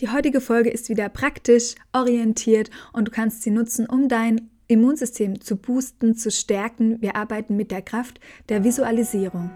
Die 0.00 0.10
heutige 0.10 0.40
Folge 0.40 0.70
ist 0.70 0.88
wieder 0.88 1.08
praktisch, 1.08 1.74
orientiert 1.92 2.70
und 2.92 3.08
du 3.08 3.10
kannst 3.10 3.42
sie 3.42 3.50
nutzen, 3.50 3.86
um 3.86 4.08
dein 4.08 4.48
Immunsystem 4.68 5.40
zu 5.40 5.56
boosten, 5.56 6.14
zu 6.14 6.30
stärken. 6.30 7.02
Wir 7.02 7.16
arbeiten 7.16 7.56
mit 7.56 7.72
der 7.72 7.82
Kraft 7.82 8.20
der 8.48 8.62
Visualisierung. 8.62 9.50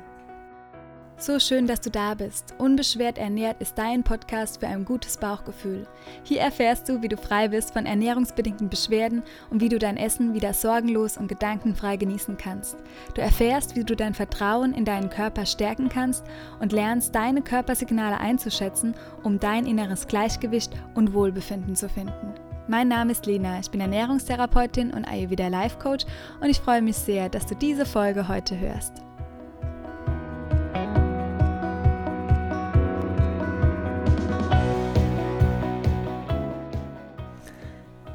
So 1.22 1.38
schön, 1.38 1.68
dass 1.68 1.80
du 1.80 1.88
da 1.88 2.14
bist. 2.14 2.52
Unbeschwert 2.58 3.16
ernährt 3.16 3.60
ist 3.60 3.78
dein 3.78 4.02
Podcast 4.02 4.58
für 4.58 4.66
ein 4.66 4.84
gutes 4.84 5.16
Bauchgefühl. 5.18 5.86
Hier 6.24 6.40
erfährst 6.40 6.88
du, 6.88 7.00
wie 7.00 7.06
du 7.06 7.16
frei 7.16 7.46
bist 7.46 7.72
von 7.72 7.86
ernährungsbedingten 7.86 8.68
Beschwerden 8.68 9.22
und 9.48 9.60
wie 9.60 9.68
du 9.68 9.78
dein 9.78 9.96
Essen 9.96 10.34
wieder 10.34 10.52
sorgenlos 10.52 11.16
und 11.16 11.28
gedankenfrei 11.28 11.96
genießen 11.96 12.36
kannst. 12.38 12.76
Du 13.14 13.20
erfährst, 13.20 13.76
wie 13.76 13.84
du 13.84 13.94
dein 13.94 14.14
Vertrauen 14.14 14.74
in 14.74 14.84
deinen 14.84 15.10
Körper 15.10 15.46
stärken 15.46 15.88
kannst 15.88 16.24
und 16.58 16.72
lernst, 16.72 17.14
deine 17.14 17.42
Körpersignale 17.42 18.18
einzuschätzen, 18.18 18.96
um 19.22 19.38
dein 19.38 19.64
inneres 19.64 20.08
Gleichgewicht 20.08 20.72
und 20.94 21.14
Wohlbefinden 21.14 21.76
zu 21.76 21.88
finden. 21.88 22.34
Mein 22.66 22.88
Name 22.88 23.12
ist 23.12 23.26
Lena, 23.26 23.60
ich 23.60 23.70
bin 23.70 23.80
Ernährungstherapeutin 23.80 24.92
und 24.92 25.04
Ayurveda 25.04 25.46
Life 25.46 25.78
Coach 25.78 26.04
und 26.40 26.50
ich 26.50 26.58
freue 26.58 26.82
mich 26.82 26.96
sehr, 26.96 27.28
dass 27.28 27.46
du 27.46 27.54
diese 27.54 27.86
Folge 27.86 28.26
heute 28.26 28.58
hörst. 28.58 29.04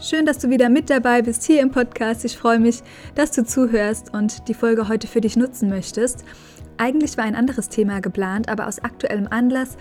Schön, 0.10 0.26
dass 0.26 0.38
du 0.38 0.50
wieder 0.50 0.70
mit 0.70 0.90
dabei 0.90 1.22
bist 1.22 1.44
hier 1.44 1.62
im 1.62 1.70
Podcast. 1.70 2.24
Ich 2.24 2.38
freue 2.38 2.60
mich, 2.60 2.82
dass 3.16 3.32
du 3.32 3.44
zuhörst 3.44 4.14
und 4.14 4.48
die 4.48 4.54
Folge 4.54 4.88
heute 4.88 5.06
für 5.06 5.20
dich 5.20 5.36
nutzen 5.36 5.68
möchtest. 5.68 6.24
Eigentlich 6.78 7.18
war 7.18 7.26
ein 7.26 7.36
anderes 7.36 7.68
Thema 7.68 8.00
geplant, 8.00 8.48
aber 8.48 8.68
aus 8.68 8.80
aktuellem 8.80 9.28
Anlass 9.30 9.76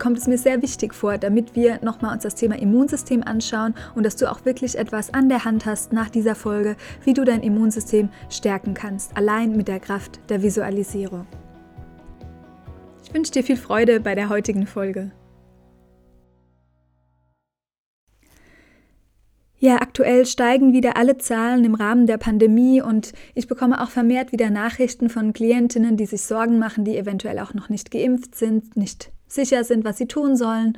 kommt 0.00 0.18
es 0.18 0.26
mir 0.26 0.38
sehr 0.38 0.60
wichtig 0.60 0.92
vor, 0.92 1.18
damit 1.18 1.54
wir 1.54 1.78
nochmal 1.84 2.14
uns 2.14 2.24
das 2.24 2.34
Thema 2.34 2.58
Immunsystem 2.58 3.22
anschauen 3.22 3.76
und 3.94 4.04
dass 4.04 4.16
du 4.16 4.28
auch 4.28 4.44
wirklich 4.44 4.76
etwas 4.76 5.14
an 5.14 5.28
der 5.28 5.44
Hand 5.44 5.66
hast 5.66 5.92
nach 5.92 6.10
dieser 6.10 6.34
Folge, 6.34 6.74
wie 7.04 7.14
du 7.14 7.24
dein 7.24 7.44
Immunsystem 7.44 8.08
stärken 8.28 8.74
kannst, 8.74 9.16
allein 9.16 9.56
mit 9.56 9.68
der 9.68 9.78
Kraft 9.78 10.18
der 10.30 10.42
Visualisierung. 10.42 11.28
Ich 13.04 13.14
wünsche 13.14 13.30
dir 13.30 13.44
viel 13.44 13.56
Freude 13.56 14.00
bei 14.00 14.16
der 14.16 14.30
heutigen 14.30 14.66
Folge. 14.66 15.12
Ja, 19.62 19.76
aktuell 19.82 20.24
steigen 20.24 20.72
wieder 20.72 20.96
alle 20.96 21.18
Zahlen 21.18 21.66
im 21.66 21.74
Rahmen 21.74 22.06
der 22.06 22.16
Pandemie 22.16 22.80
und 22.80 23.12
ich 23.34 23.46
bekomme 23.46 23.82
auch 23.82 23.90
vermehrt 23.90 24.32
wieder 24.32 24.48
Nachrichten 24.48 25.10
von 25.10 25.34
Klientinnen, 25.34 25.98
die 25.98 26.06
sich 26.06 26.22
Sorgen 26.22 26.58
machen, 26.58 26.86
die 26.86 26.96
eventuell 26.96 27.38
auch 27.38 27.52
noch 27.52 27.68
nicht 27.68 27.90
geimpft 27.90 28.34
sind, 28.34 28.74
nicht 28.78 29.12
sicher 29.32 29.64
sind, 29.64 29.84
was 29.84 29.98
sie 29.98 30.06
tun 30.06 30.36
sollen. 30.36 30.76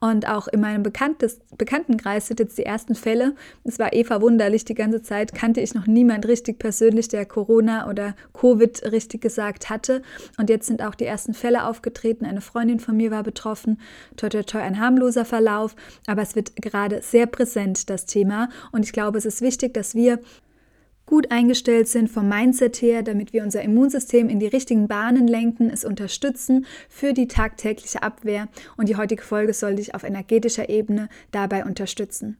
Und 0.00 0.26
auch 0.26 0.48
in 0.48 0.60
meinem 0.60 0.82
Bekanntes, 0.82 1.40
Bekanntenkreis 1.58 2.26
sind 2.26 2.40
jetzt 2.40 2.56
die 2.56 2.64
ersten 2.64 2.94
Fälle. 2.94 3.34
Es 3.64 3.78
war 3.78 3.92
eh 3.92 4.02
verwunderlich, 4.02 4.64
die 4.64 4.74
ganze 4.74 5.02
Zeit 5.02 5.34
kannte 5.34 5.60
ich 5.60 5.74
noch 5.74 5.86
niemand 5.86 6.26
richtig 6.26 6.58
persönlich, 6.58 7.08
der 7.08 7.26
Corona 7.26 7.86
oder 7.86 8.14
Covid 8.32 8.90
richtig 8.92 9.20
gesagt 9.20 9.68
hatte. 9.68 10.00
Und 10.38 10.48
jetzt 10.48 10.66
sind 10.66 10.82
auch 10.82 10.94
die 10.94 11.04
ersten 11.04 11.34
Fälle 11.34 11.66
aufgetreten. 11.66 12.24
Eine 12.24 12.40
Freundin 12.40 12.80
von 12.80 12.96
mir 12.96 13.10
war 13.10 13.22
betroffen. 13.22 13.78
Toi, 14.16 14.30
toi, 14.30 14.42
toi, 14.42 14.60
ein 14.60 14.80
harmloser 14.80 15.26
Verlauf. 15.26 15.76
Aber 16.06 16.22
es 16.22 16.34
wird 16.34 16.56
gerade 16.56 17.02
sehr 17.02 17.26
präsent, 17.26 17.90
das 17.90 18.06
Thema. 18.06 18.48
Und 18.72 18.86
ich 18.86 18.92
glaube, 18.92 19.18
es 19.18 19.26
ist 19.26 19.42
wichtig, 19.42 19.74
dass 19.74 19.94
wir 19.94 20.18
gut 21.10 21.32
eingestellt 21.32 21.88
sind 21.88 22.08
vom 22.08 22.28
Mindset 22.28 22.80
her, 22.80 23.02
damit 23.02 23.32
wir 23.32 23.42
unser 23.42 23.62
Immunsystem 23.62 24.28
in 24.28 24.38
die 24.38 24.46
richtigen 24.46 24.86
Bahnen 24.86 25.26
lenken, 25.26 25.68
es 25.68 25.84
unterstützen 25.84 26.66
für 26.88 27.12
die 27.12 27.26
tagtägliche 27.26 28.04
Abwehr 28.04 28.46
und 28.76 28.88
die 28.88 28.94
heutige 28.94 29.22
Folge 29.22 29.52
soll 29.52 29.74
dich 29.74 29.92
auf 29.92 30.04
energetischer 30.04 30.68
Ebene 30.68 31.08
dabei 31.32 31.64
unterstützen. 31.64 32.36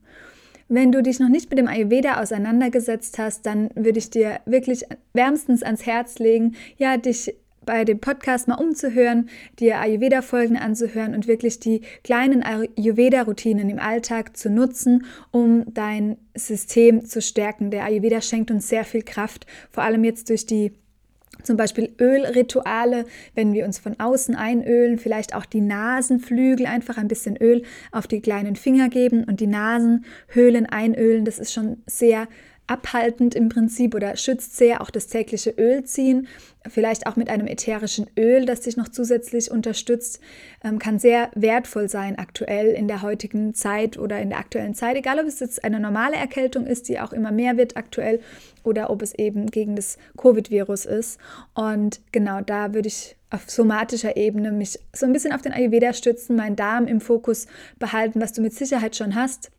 Wenn 0.69 0.93
du 0.93 1.03
dich 1.03 1.19
noch 1.19 1.27
nicht 1.27 1.49
mit 1.49 1.59
dem 1.59 1.67
Ayurveda 1.67 2.21
auseinandergesetzt 2.21 3.19
hast, 3.19 3.45
dann 3.45 3.71
würde 3.75 3.99
ich 3.99 4.09
dir 4.09 4.39
wirklich 4.45 4.85
wärmstens 5.11 5.63
ans 5.63 5.85
Herz 5.85 6.17
legen, 6.17 6.55
ja, 6.77 6.95
dich 6.95 7.35
bei 7.65 7.85
dem 7.85 7.99
Podcast 7.99 8.47
mal 8.47 8.55
umzuhören, 8.55 9.29
dir 9.59 9.79
Ayurveda-Folgen 9.79 10.57
anzuhören 10.57 11.13
und 11.13 11.27
wirklich 11.27 11.59
die 11.59 11.81
kleinen 12.03 12.43
Ayurveda-Routinen 12.43 13.69
im 13.69 13.79
Alltag 13.79 14.35
zu 14.35 14.49
nutzen, 14.49 15.05
um 15.31 15.65
dein 15.73 16.17
System 16.35 17.05
zu 17.05 17.21
stärken. 17.21 17.71
Der 17.71 17.85
Ayurveda 17.85 18.21
schenkt 18.21 18.51
uns 18.51 18.67
sehr 18.67 18.83
viel 18.83 19.03
Kraft, 19.03 19.45
vor 19.69 19.83
allem 19.83 20.03
jetzt 20.03 20.29
durch 20.29 20.45
die 20.45 20.73
zum 21.43 21.57
Beispiel 21.57 21.93
Ölrituale, 21.99 23.05
wenn 23.33 23.53
wir 23.53 23.65
uns 23.65 23.79
von 23.79 23.99
außen 23.99 24.35
einölen, 24.35 24.99
vielleicht 24.99 25.33
auch 25.35 25.45
die 25.45 25.61
Nasenflügel, 25.61 26.65
einfach 26.67 26.97
ein 26.97 27.07
bisschen 27.07 27.35
Öl 27.37 27.63
auf 27.91 28.05
die 28.05 28.21
kleinen 28.21 28.55
Finger 28.55 28.89
geben 28.89 29.23
und 29.23 29.39
die 29.39 29.47
Nasenhöhlen 29.47 30.67
einölen. 30.67 31.25
Das 31.25 31.39
ist 31.39 31.53
schon 31.53 31.81
sehr 31.87 32.27
abhaltend 32.71 33.35
im 33.35 33.49
Prinzip 33.49 33.93
oder 33.93 34.15
schützt 34.15 34.55
sehr 34.55 34.81
auch 34.81 34.89
das 34.89 35.07
tägliche 35.07 35.49
Ölziehen. 35.51 36.27
Vielleicht 36.69 37.05
auch 37.05 37.17
mit 37.17 37.29
einem 37.29 37.47
ätherischen 37.47 38.07
Öl, 38.17 38.45
das 38.45 38.61
dich 38.61 38.77
noch 38.77 38.87
zusätzlich 38.87 39.51
unterstützt, 39.51 40.21
ähm, 40.63 40.79
kann 40.79 40.99
sehr 40.99 41.29
wertvoll 41.35 41.89
sein 41.89 42.17
aktuell 42.17 42.67
in 42.67 42.87
der 42.87 43.01
heutigen 43.01 43.53
Zeit 43.53 43.97
oder 43.97 44.21
in 44.21 44.29
der 44.29 44.39
aktuellen 44.39 44.73
Zeit, 44.73 44.95
egal 44.95 45.19
ob 45.19 45.25
es 45.25 45.41
jetzt 45.41 45.65
eine 45.65 45.79
normale 45.81 46.15
Erkältung 46.15 46.65
ist, 46.65 46.87
die 46.87 46.99
auch 46.99 47.11
immer 47.11 47.31
mehr 47.31 47.57
wird 47.57 47.75
aktuell, 47.75 48.21
oder 48.63 48.89
ob 48.89 49.01
es 49.01 49.13
eben 49.15 49.47
gegen 49.47 49.75
das 49.75 49.97
Covid-Virus 50.17 50.85
ist. 50.85 51.19
Und 51.55 51.99
genau 52.11 52.41
da 52.41 52.73
würde 52.73 52.87
ich 52.87 53.17
auf 53.31 53.49
somatischer 53.49 54.15
Ebene 54.15 54.51
mich 54.51 54.79
so 54.93 55.05
ein 55.05 55.13
bisschen 55.13 55.33
auf 55.33 55.41
den 55.41 55.51
Ayurveda 55.51 55.93
stützen, 55.93 56.35
meinen 56.35 56.55
Darm 56.55 56.85
im 56.87 57.01
Fokus 57.01 57.47
behalten, 57.79 58.21
was 58.21 58.33
du 58.33 58.41
mit 58.41 58.53
Sicherheit 58.53 58.95
schon 58.95 59.15
hast. 59.15 59.51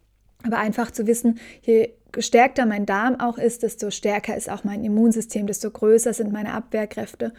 Aber 0.44 0.58
einfach 0.58 0.90
zu 0.90 1.06
wissen, 1.06 1.38
je 1.62 1.90
gestärkter 2.12 2.66
mein 2.66 2.86
Darm 2.86 3.18
auch 3.18 3.38
ist, 3.38 3.62
desto 3.62 3.90
stärker 3.90 4.36
ist 4.36 4.50
auch 4.50 4.64
mein 4.64 4.84
Immunsystem, 4.84 5.46
desto 5.46 5.70
größer 5.70 6.12
sind 6.12 6.32
meine 6.32 6.52
Abwehrkräfte. 6.52 7.32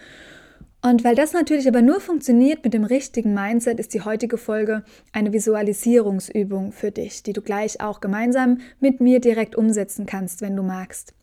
Und 0.86 1.06
weil 1.06 1.16
das 1.16 1.32
natürlich 1.32 1.68
aber 1.70 1.82
nur 1.82 2.02
funktioniert 2.02 2.66
mit 2.66 2.74
dem 2.74 2.84
richtigen 2.84 3.34
Mindset, 3.34 3.80
ist 3.80 3.94
die 3.94 4.02
heutige 4.02 4.38
Folge 4.38 4.84
eine 5.14 5.32
Visualisierungsübung 5.32 6.74
für 6.74 6.92
dich, 6.92 7.24
die 7.24 7.32
du 7.32 7.42
gleich 7.42 7.80
auch 7.80 8.02
gemeinsam 8.02 8.60
mit 8.82 9.00
mir 9.00 9.22
direkt 9.22 9.56
umsetzen 9.56 10.06
kannst, 10.06 10.42
wenn 10.42 10.58
du 10.58 10.64
magst. 10.64 11.14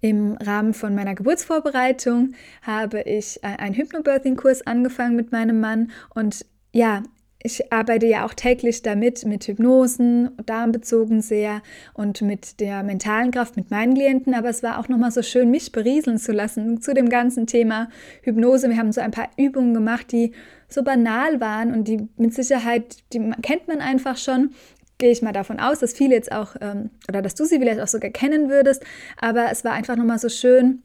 Im 0.00 0.36
Rahmen 0.36 0.72
von 0.72 0.94
meiner 0.94 1.16
Geburtsvorbereitung 1.16 2.34
habe 2.62 3.02
ich 3.02 3.42
einen 3.42 3.74
Hypnobirthing-Kurs 3.74 4.66
angefangen 4.66 5.16
mit 5.16 5.32
meinem 5.32 5.58
Mann 5.58 5.90
und 6.14 6.46
ja, 6.72 7.02
ich 7.42 7.72
arbeite 7.72 8.06
ja 8.06 8.26
auch 8.26 8.34
täglich 8.34 8.82
damit, 8.82 9.24
mit 9.24 9.44
Hypnosen, 9.44 10.30
darmbezogen 10.44 11.22
sehr 11.22 11.62
und 11.94 12.20
mit 12.20 12.60
der 12.60 12.82
mentalen 12.82 13.30
Kraft 13.30 13.56
mit 13.56 13.70
meinen 13.70 13.94
Klienten. 13.94 14.34
Aber 14.34 14.50
es 14.50 14.62
war 14.62 14.78
auch 14.78 14.88
nochmal 14.88 15.10
so 15.10 15.22
schön, 15.22 15.50
mich 15.50 15.72
berieseln 15.72 16.18
zu 16.18 16.32
lassen 16.32 16.82
zu 16.82 16.92
dem 16.92 17.08
ganzen 17.08 17.46
Thema 17.46 17.88
Hypnose. 18.22 18.68
Wir 18.68 18.76
haben 18.76 18.92
so 18.92 19.00
ein 19.00 19.10
paar 19.10 19.30
Übungen 19.38 19.72
gemacht, 19.72 20.12
die 20.12 20.32
so 20.68 20.82
banal 20.82 21.40
waren 21.40 21.72
und 21.72 21.88
die 21.88 22.08
mit 22.16 22.34
Sicherheit, 22.34 22.98
die 23.12 23.30
kennt 23.42 23.68
man 23.68 23.80
einfach 23.80 24.18
schon. 24.18 24.50
Gehe 24.98 25.10
ich 25.10 25.22
mal 25.22 25.32
davon 25.32 25.60
aus, 25.60 25.78
dass 25.78 25.94
viele 25.94 26.14
jetzt 26.14 26.30
auch, 26.30 26.56
ähm, 26.60 26.90
oder 27.08 27.22
dass 27.22 27.34
du 27.34 27.46
sie 27.46 27.58
vielleicht 27.58 27.80
auch 27.80 27.88
sogar 27.88 28.10
kennen 28.10 28.50
würdest. 28.50 28.84
Aber 29.18 29.50
es 29.50 29.64
war 29.64 29.72
einfach 29.72 29.96
nochmal 29.96 30.18
so 30.18 30.28
schön, 30.28 30.82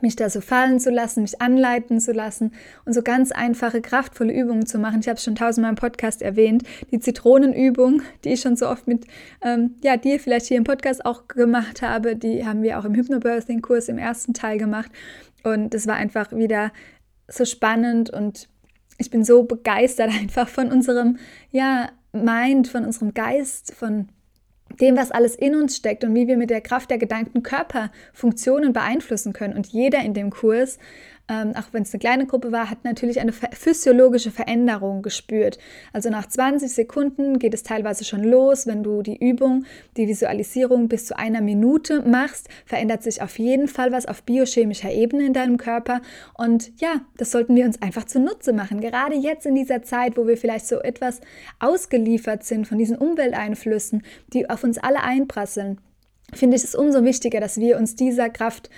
mich 0.00 0.16
da 0.16 0.30
so 0.30 0.40
fallen 0.40 0.80
zu 0.80 0.90
lassen, 0.90 1.22
mich 1.22 1.40
anleiten 1.40 2.00
zu 2.00 2.12
lassen 2.12 2.52
und 2.84 2.92
so 2.92 3.02
ganz 3.02 3.32
einfache, 3.32 3.80
kraftvolle 3.80 4.32
Übungen 4.32 4.66
zu 4.66 4.78
machen. 4.78 5.00
Ich 5.00 5.08
habe 5.08 5.16
es 5.16 5.24
schon 5.24 5.34
tausendmal 5.34 5.70
im 5.70 5.76
Podcast 5.76 6.22
erwähnt, 6.22 6.62
die 6.90 7.00
Zitronenübung, 7.00 8.02
die 8.24 8.30
ich 8.30 8.40
schon 8.40 8.56
so 8.56 8.68
oft 8.68 8.86
mit 8.86 9.06
ähm, 9.42 9.76
ja, 9.82 9.96
dir 9.96 10.20
vielleicht 10.20 10.46
hier 10.46 10.56
im 10.56 10.64
Podcast 10.64 11.04
auch 11.04 11.28
gemacht 11.28 11.82
habe, 11.82 12.16
die 12.16 12.46
haben 12.46 12.62
wir 12.62 12.78
auch 12.78 12.84
im 12.84 12.94
Hypnobirthing-Kurs 12.94 13.88
im 13.88 13.98
ersten 13.98 14.32
Teil 14.32 14.58
gemacht. 14.58 14.90
Und 15.42 15.74
es 15.74 15.86
war 15.86 15.96
einfach 15.96 16.32
wieder 16.32 16.72
so 17.28 17.44
spannend 17.44 18.10
und 18.10 18.48
ich 18.98 19.10
bin 19.10 19.24
so 19.24 19.44
begeistert 19.44 20.10
einfach 20.20 20.48
von 20.48 20.70
unserem 20.70 21.18
ja, 21.50 21.90
Mind, 22.12 22.68
von 22.68 22.84
unserem 22.84 23.14
Geist, 23.14 23.74
von 23.74 24.08
dem, 24.80 24.96
was 24.96 25.10
alles 25.10 25.34
in 25.34 25.54
uns 25.54 25.76
steckt 25.76 26.04
und 26.04 26.14
wie 26.14 26.28
wir 26.28 26.36
mit 26.36 26.50
der 26.50 26.60
Kraft 26.60 26.90
der 26.90 26.98
Gedanken 26.98 27.42
Körperfunktionen 27.42 28.72
beeinflussen 28.72 29.32
können. 29.32 29.54
Und 29.54 29.68
jeder 29.68 30.00
in 30.00 30.14
dem 30.14 30.30
Kurs 30.30 30.78
ähm, 31.30 31.52
auch 31.54 31.72
wenn 31.72 31.84
es 31.84 31.94
eine 31.94 32.00
kleine 32.00 32.26
Gruppe 32.26 32.50
war, 32.50 32.68
hat 32.68 32.82
natürlich 32.82 33.20
eine 33.20 33.32
physiologische 33.32 34.32
Veränderung 34.32 35.00
gespürt. 35.00 35.58
Also 35.92 36.10
nach 36.10 36.26
20 36.26 36.72
Sekunden 36.72 37.38
geht 37.38 37.54
es 37.54 37.62
teilweise 37.62 38.04
schon 38.04 38.24
los. 38.24 38.66
Wenn 38.66 38.82
du 38.82 39.02
die 39.02 39.16
Übung, 39.16 39.64
die 39.96 40.08
Visualisierung 40.08 40.88
bis 40.88 41.06
zu 41.06 41.16
einer 41.16 41.40
Minute 41.40 42.02
machst, 42.02 42.48
verändert 42.66 43.04
sich 43.04 43.22
auf 43.22 43.38
jeden 43.38 43.68
Fall 43.68 43.92
was 43.92 44.06
auf 44.06 44.24
biochemischer 44.24 44.90
Ebene 44.90 45.24
in 45.24 45.32
deinem 45.32 45.56
Körper. 45.56 46.02
Und 46.34 46.72
ja, 46.80 47.02
das 47.16 47.30
sollten 47.30 47.54
wir 47.54 47.64
uns 47.64 47.80
einfach 47.80 48.06
zunutze 48.06 48.52
machen. 48.52 48.80
Gerade 48.80 49.14
jetzt 49.14 49.46
in 49.46 49.54
dieser 49.54 49.84
Zeit, 49.84 50.16
wo 50.16 50.26
wir 50.26 50.36
vielleicht 50.36 50.66
so 50.66 50.80
etwas 50.80 51.20
ausgeliefert 51.60 52.42
sind 52.42 52.66
von 52.66 52.76
diesen 52.76 52.96
Umwelteinflüssen, 52.96 54.02
die 54.32 54.50
auf 54.50 54.64
uns 54.64 54.78
alle 54.78 55.04
einprasseln, 55.04 55.80
finde 56.32 56.56
ich 56.56 56.64
es 56.64 56.74
umso 56.74 57.04
wichtiger, 57.04 57.38
dass 57.38 57.58
wir 57.58 57.76
uns 57.76 57.94
dieser 57.94 58.30
Kraft 58.30 58.68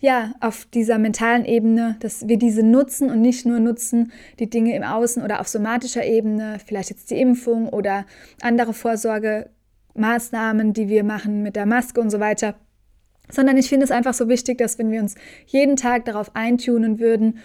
ja, 0.00 0.32
auf 0.40 0.66
dieser 0.66 0.98
mentalen 0.98 1.44
Ebene, 1.44 1.96
dass 2.00 2.28
wir 2.28 2.38
diese 2.38 2.62
nutzen 2.62 3.10
und 3.10 3.20
nicht 3.20 3.44
nur 3.46 3.58
nutzen 3.58 4.12
die 4.38 4.48
Dinge 4.48 4.76
im 4.76 4.84
Außen 4.84 5.22
oder 5.22 5.40
auf 5.40 5.48
somatischer 5.48 6.04
Ebene, 6.04 6.58
vielleicht 6.64 6.90
jetzt 6.90 7.10
die 7.10 7.20
Impfung 7.20 7.68
oder 7.68 8.06
andere 8.40 8.72
Vorsorgemaßnahmen, 8.74 10.72
die 10.72 10.88
wir 10.88 11.02
machen 11.02 11.42
mit 11.42 11.56
der 11.56 11.66
Maske 11.66 12.00
und 12.00 12.10
so 12.10 12.20
weiter, 12.20 12.54
sondern 13.30 13.56
ich 13.56 13.68
finde 13.68 13.84
es 13.84 13.90
einfach 13.90 14.14
so 14.14 14.28
wichtig, 14.28 14.58
dass 14.58 14.78
wenn 14.78 14.90
wir 14.90 15.00
uns 15.00 15.16
jeden 15.46 15.76
Tag 15.76 16.04
darauf 16.04 16.34
eintunen 16.34 17.00
würden, 17.00 17.38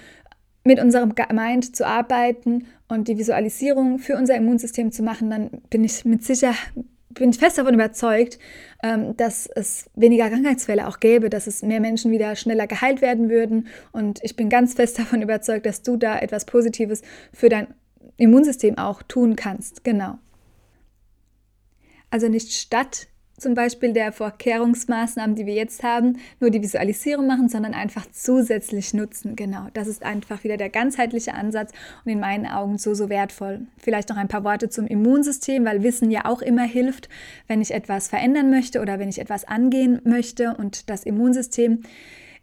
mit 0.64 0.80
unserem 0.80 1.14
Mind 1.34 1.76
zu 1.76 1.86
arbeiten 1.86 2.68
und 2.88 3.08
die 3.08 3.18
Visualisierung 3.18 4.00
für 4.00 4.16
unser 4.16 4.36
Immunsystem 4.36 4.92
zu 4.92 5.04
machen, 5.04 5.30
dann 5.30 5.50
bin 5.70 5.84
ich 5.84 6.06
mit 6.06 6.24
Sicherheit 6.24 6.72
bin 7.14 7.34
fest 7.34 7.58
davon 7.58 7.74
überzeugt, 7.74 8.40
ähm, 8.84 9.16
dass 9.18 9.48
es 9.48 9.90
weniger 9.96 10.30
Krankheitsfälle 10.30 10.88
auch 10.88 11.00
gäbe, 11.00 11.30
dass 11.30 11.48
es 11.48 11.62
mehr 11.62 11.80
Menschen 11.80 12.12
wieder 12.12 12.36
schneller 12.36 12.68
geheilt 12.68 13.02
werden 13.02 13.30
würden. 13.30 13.68
Und 13.92 14.20
ich 14.24 14.36
bin 14.36 14.50
ganz 14.50 14.74
fest 14.74 15.00
davon 15.00 15.22
überzeugt, 15.22 15.66
dass 15.66 15.82
du 15.82 15.98
da 15.98 16.20
etwas 16.20 16.46
Positives 16.46 17.02
für 17.32 17.50
dein 17.50 17.68
Immunsystem 18.18 18.78
auch 18.78 19.02
tun 19.04 19.36
kannst. 19.36 19.84
Genau. 19.84 20.18
Also 22.10 22.28
nicht 22.28 22.54
statt 22.54 23.08
zum 23.44 23.54
Beispiel 23.54 23.94
der 23.94 24.12
Vorkehrungsmaßnahmen, 24.12 25.36
die 25.36 25.46
wir 25.46 25.54
jetzt 25.54 25.84
haben, 25.84 26.18
nur 26.40 26.50
die 26.50 26.62
Visualisierung 26.62 27.28
machen, 27.28 27.50
sondern 27.50 27.74
einfach 27.74 28.06
zusätzlich 28.12 28.94
nutzen. 28.94 29.36
Genau, 29.36 29.68
das 29.74 29.88
ist 29.88 30.04
einfach 30.04 30.44
wieder 30.44 30.58
der 30.58 30.70
ganzheitliche 30.70 31.34
Ansatz 31.34 31.72
und 32.06 32.12
in 32.12 32.20
meinen 32.20 32.48
Augen 32.48 32.78
so, 32.78 32.94
so 32.94 33.10
wertvoll. 33.10 33.68
Vielleicht 33.78 34.10
noch 34.10 34.18
ein 34.18 34.30
paar 34.30 34.44
Worte 34.44 34.70
zum 34.70 34.88
Immunsystem, 34.88 35.66
weil 35.66 35.84
Wissen 35.84 36.10
ja 36.10 36.26
auch 36.26 36.42
immer 36.42 36.64
hilft, 36.64 37.10
wenn 37.48 37.62
ich 37.62 37.72
etwas 37.72 38.08
verändern 38.08 38.50
möchte 38.50 38.82
oder 38.82 38.98
wenn 38.98 39.10
ich 39.10 39.20
etwas 39.20 39.44
angehen 39.46 40.00
möchte. 40.06 40.56
Und 40.58 40.90
das 40.90 41.04
Immunsystem 41.04 41.84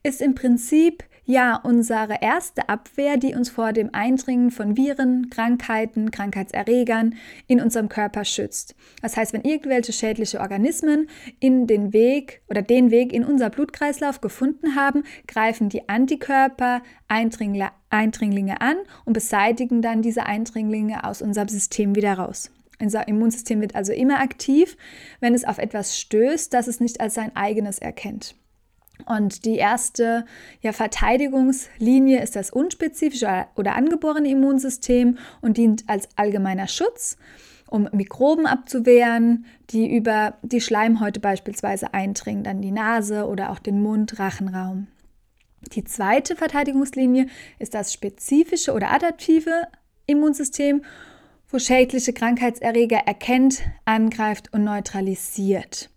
ist 0.03 0.21
im 0.21 0.35
Prinzip 0.35 1.05
ja 1.25 1.57
unsere 1.57 2.19
erste 2.21 2.69
Abwehr, 2.69 3.17
die 3.17 3.35
uns 3.35 3.51
vor 3.51 3.73
dem 3.73 3.95
Eindringen 3.95 4.51
von 4.51 4.77
Viren, 4.77 5.31
Krankheiten, 5.31 6.11
Krankheitserregern 6.11 7.15
in 7.47 7.61
unserem 7.61 7.89
Körper 7.89 8.25
schützt. 8.25 8.75
Das 9.03 9.17
heißt, 9.17 9.33
wenn 9.33 9.43
irgendwelche 9.43 9.93
schädliche 9.93 10.41
Organismen 10.41 11.09
in 11.39 11.67
den 11.67 11.93
Weg 11.93 12.43
oder 12.49 12.63
den 12.63 12.91
Weg 12.91 13.13
in 13.13 13.25
unser 13.25 13.51
Blutkreislauf 13.51 14.21
gefunden 14.21 14.77
haben, 14.77 15.05
greifen 15.27 15.69
die 15.69 15.89
Antikörper 15.89 16.83
Eindringlinge 17.09 18.61
an 18.61 18.77
und 19.05 19.13
beseitigen 19.13 19.83
dann 19.83 20.03
diese 20.03 20.27
Eindringlinge 20.27 21.05
aus 21.05 21.23
unserem 21.23 21.49
System 21.49 21.95
wieder 21.95 22.15
raus. 22.15 22.51
Unser 22.81 23.09
Immunsystem 23.09 23.61
wird 23.61 23.75
also 23.75 23.93
immer 23.93 24.21
aktiv, 24.21 24.77
wenn 25.21 25.35
es 25.35 25.45
auf 25.45 25.59
etwas 25.59 25.99
stößt, 25.99 26.53
das 26.55 26.67
es 26.67 26.81
nicht 26.81 27.01
als 27.01 27.15
sein 27.15 27.37
eigenes 27.37 27.79
erkennt. 27.79 28.35
Und 29.07 29.45
die 29.45 29.57
erste 29.57 30.25
ja, 30.61 30.73
Verteidigungslinie 30.73 32.23
ist 32.23 32.37
das 32.37 32.51
unspezifische 32.51 33.47
oder 33.57 33.75
angeborene 33.75 34.29
Immunsystem 34.29 35.19
und 35.41 35.57
dient 35.57 35.85
als 35.89 36.09
allgemeiner 36.17 36.69
Schutz, 36.69 37.17
um 37.69 37.89
Mikroben 37.93 38.47
abzuwehren, 38.47 39.47
die 39.71 39.95
über 39.95 40.35
die 40.43 40.61
Schleimhäute 40.61 41.21
beispielsweise 41.21 41.95
eindringen, 41.95 42.43
dann 42.43 42.61
die 42.61 42.73
Nase 42.73 43.27
oder 43.27 43.51
auch 43.51 43.59
den 43.59 43.83
Mund-Rachenraum. 43.83 44.89
Die 45.73 45.85
zweite 45.85 46.37
Verteidigungslinie 46.37 47.27
ist 47.59 47.75
das 47.75 47.93
spezifische 47.93 48.73
oder 48.73 48.93
adaptive 48.93 49.69
Immunsystem, 50.07 50.83
wo 51.49 51.59
schädliche 51.59 52.13
Krankheitserreger 52.13 52.99
erkennt, 52.99 53.63
angreift 53.85 54.53
und 54.53 54.65
neutralisiert. 54.65 55.91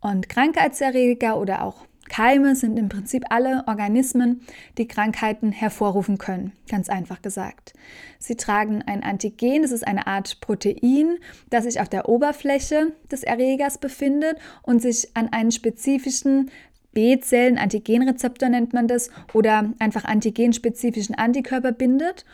Und 0.00 0.28
Krankheitserreger 0.28 1.38
oder 1.38 1.64
auch 1.64 1.86
Keime 2.14 2.54
sind 2.54 2.78
im 2.78 2.88
Prinzip 2.88 3.24
alle 3.30 3.64
Organismen, 3.66 4.42
die 4.78 4.86
Krankheiten 4.86 5.50
hervorrufen 5.50 6.16
können, 6.16 6.52
ganz 6.68 6.88
einfach 6.88 7.22
gesagt. 7.22 7.72
Sie 8.20 8.36
tragen 8.36 8.82
ein 8.82 9.02
Antigen, 9.02 9.62
das 9.62 9.72
ist 9.72 9.84
eine 9.84 10.06
Art 10.06 10.40
Protein, 10.40 11.18
das 11.50 11.64
sich 11.64 11.80
auf 11.80 11.88
der 11.88 12.08
Oberfläche 12.08 12.92
des 13.10 13.24
Erregers 13.24 13.78
befindet 13.78 14.36
und 14.62 14.80
sich 14.80 15.08
an 15.14 15.32
einen 15.32 15.50
spezifischen 15.50 16.52
B-Zellen, 16.92 17.58
Antigenrezeptor 17.58 18.48
nennt 18.48 18.72
man 18.72 18.86
das, 18.86 19.10
oder 19.32 19.72
einfach 19.80 20.04
antigenspezifischen 20.04 21.16
Antikörper 21.16 21.72
bindet. 21.72 22.24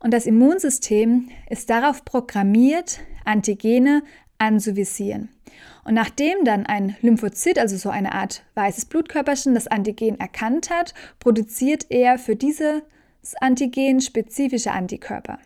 Und 0.00 0.12
das 0.12 0.26
Immunsystem 0.26 1.28
ist 1.48 1.70
darauf 1.70 2.04
programmiert, 2.04 2.98
Antigene 3.24 4.02
anzuvisieren. 4.38 5.28
Und 5.84 5.94
nachdem 5.94 6.44
dann 6.44 6.66
ein 6.66 6.96
Lymphozyt, 7.00 7.58
also 7.58 7.76
so 7.76 7.90
eine 7.90 8.12
Art 8.12 8.42
weißes 8.54 8.86
Blutkörperchen, 8.86 9.54
das 9.54 9.66
Antigen 9.66 10.18
erkannt 10.18 10.70
hat, 10.70 10.94
produziert 11.18 11.86
er 11.90 12.18
für 12.18 12.36
dieses 12.36 12.82
Antigen 13.40 14.00
spezifische 14.00 14.72
Antikörper. 14.72 15.38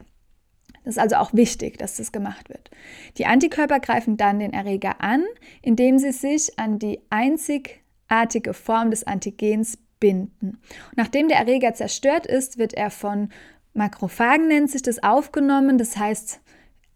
Das 0.84 0.96
ist 0.96 0.99
also 0.99 1.16
auch 1.16 1.32
wichtig, 1.32 1.78
dass 1.78 1.96
das 1.96 2.12
gemacht 2.12 2.50
wird. 2.50 2.70
Die 3.16 3.26
Antikörper 3.26 3.81
greifen 3.81 4.16
dann 4.16 4.38
den 4.38 4.52
Erreger 4.52 5.00
an, 5.00 5.25
indem 5.62 5.99
sie 5.99 6.12
sich 6.12 6.58
an 6.58 6.78
die 6.78 7.00
einzigartige 7.08 8.52
Form 8.52 8.90
des 8.90 9.06
Antigens 9.06 9.78
binden. 9.99 10.58
Und 10.90 10.96
nachdem 10.96 11.28
der 11.28 11.38
Erreger 11.38 11.72
zerstört 11.72 12.26
ist, 12.26 12.58
wird 12.58 12.75
er 12.75 12.90
von 12.90 13.31
Makrophagen 13.72 14.46
nennt 14.46 14.70
sich 14.70 14.82
das 14.82 15.02
aufgenommen. 15.02 15.78
Das 15.78 15.96
heißt, 15.96 16.40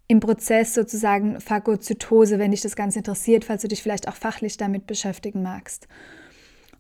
im 0.09 0.21
Prozess 0.21 0.75
sozusagen 0.75 1.39
Phagozytose, 1.41 2.39
wenn 2.39 2.51
dich 2.51 2.63
das 2.63 2.77
Ganze 2.77 2.99
interessiert, 2.99 3.45
falls 3.45 3.63
du 3.63 3.69
dich 3.69 3.83
vielleicht 3.83 4.09
auch 4.09 4.17
fachlich 4.17 4.57
damit 4.57 4.87
beschäftigen 4.87 5.43
magst. 5.43 5.87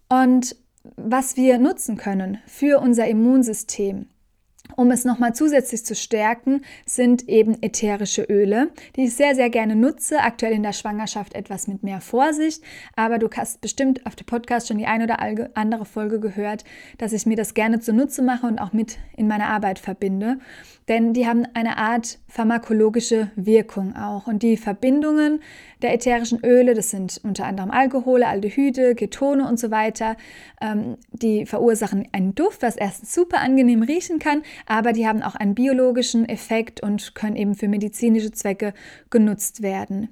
Und 0.08 0.56
was 0.96 1.36
wir 1.36 1.58
nutzen 1.58 1.98
können 1.98 2.38
für 2.46 2.80
unser 2.80 3.06
Immunsystem, 3.06 4.06
um 4.78 4.92
es 4.92 5.04
nochmal 5.04 5.34
zusätzlich 5.34 5.84
zu 5.84 5.96
stärken, 5.96 6.62
sind 6.86 7.28
eben 7.28 7.60
ätherische 7.62 8.22
Öle, 8.22 8.70
die 8.94 9.06
ich 9.06 9.14
sehr, 9.16 9.34
sehr 9.34 9.50
gerne 9.50 9.74
nutze. 9.74 10.20
Aktuell 10.20 10.52
in 10.52 10.62
der 10.62 10.72
Schwangerschaft 10.72 11.34
etwas 11.34 11.66
mit 11.66 11.82
mehr 11.82 12.00
Vorsicht, 12.00 12.62
aber 12.94 13.18
du 13.18 13.28
hast 13.36 13.60
bestimmt 13.60 14.06
auf 14.06 14.14
dem 14.14 14.26
Podcast 14.26 14.68
schon 14.68 14.78
die 14.78 14.86
eine 14.86 15.04
oder 15.04 15.18
andere 15.54 15.84
Folge 15.84 16.20
gehört, 16.20 16.62
dass 16.96 17.12
ich 17.12 17.26
mir 17.26 17.36
das 17.36 17.54
gerne 17.54 17.80
zunutze 17.80 18.22
mache 18.22 18.46
und 18.46 18.60
auch 18.60 18.72
mit 18.72 18.98
in 19.16 19.26
meiner 19.26 19.48
Arbeit 19.48 19.80
verbinde 19.80 20.38
denn 20.88 21.12
die 21.12 21.26
haben 21.26 21.46
eine 21.54 21.76
Art 21.76 22.18
pharmakologische 22.28 23.30
Wirkung 23.36 23.94
auch. 23.94 24.26
Und 24.26 24.42
die 24.42 24.56
Verbindungen 24.56 25.40
der 25.82 25.94
ätherischen 25.94 26.40
Öle, 26.44 26.74
das 26.74 26.90
sind 26.90 27.20
unter 27.22 27.44
anderem 27.44 27.70
Alkohole, 27.70 28.26
Aldehyde, 28.26 28.94
Ketone 28.94 29.46
und 29.46 29.60
so 29.60 29.70
weiter, 29.70 30.16
ähm, 30.60 30.96
die 31.12 31.46
verursachen 31.46 32.08
einen 32.12 32.34
Duft, 32.34 32.62
was 32.62 32.76
erstens 32.76 33.14
super 33.14 33.40
angenehm 33.40 33.82
riechen 33.82 34.18
kann, 34.18 34.42
aber 34.68 34.92
die 34.92 35.06
haben 35.06 35.22
auch 35.22 35.34
einen 35.34 35.54
biologischen 35.54 36.28
Effekt 36.28 36.82
und 36.82 37.14
können 37.14 37.36
eben 37.36 37.54
für 37.54 37.68
medizinische 37.68 38.30
Zwecke 38.30 38.74
genutzt 39.10 39.62
werden. 39.62 40.10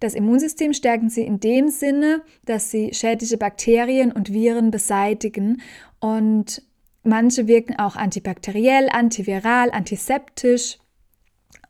Das 0.00 0.14
Immunsystem 0.14 0.72
stärken 0.72 1.08
sie 1.08 1.22
in 1.22 1.40
dem 1.40 1.68
Sinne, 1.68 2.22
dass 2.44 2.70
sie 2.70 2.92
schädliche 2.92 3.38
Bakterien 3.38 4.12
und 4.12 4.32
Viren 4.32 4.70
beseitigen 4.70 5.62
und 5.98 6.62
Manche 7.04 7.46
wirken 7.46 7.78
auch 7.78 7.96
antibakteriell, 7.96 8.88
antiviral, 8.90 9.70
antiseptisch. 9.70 10.78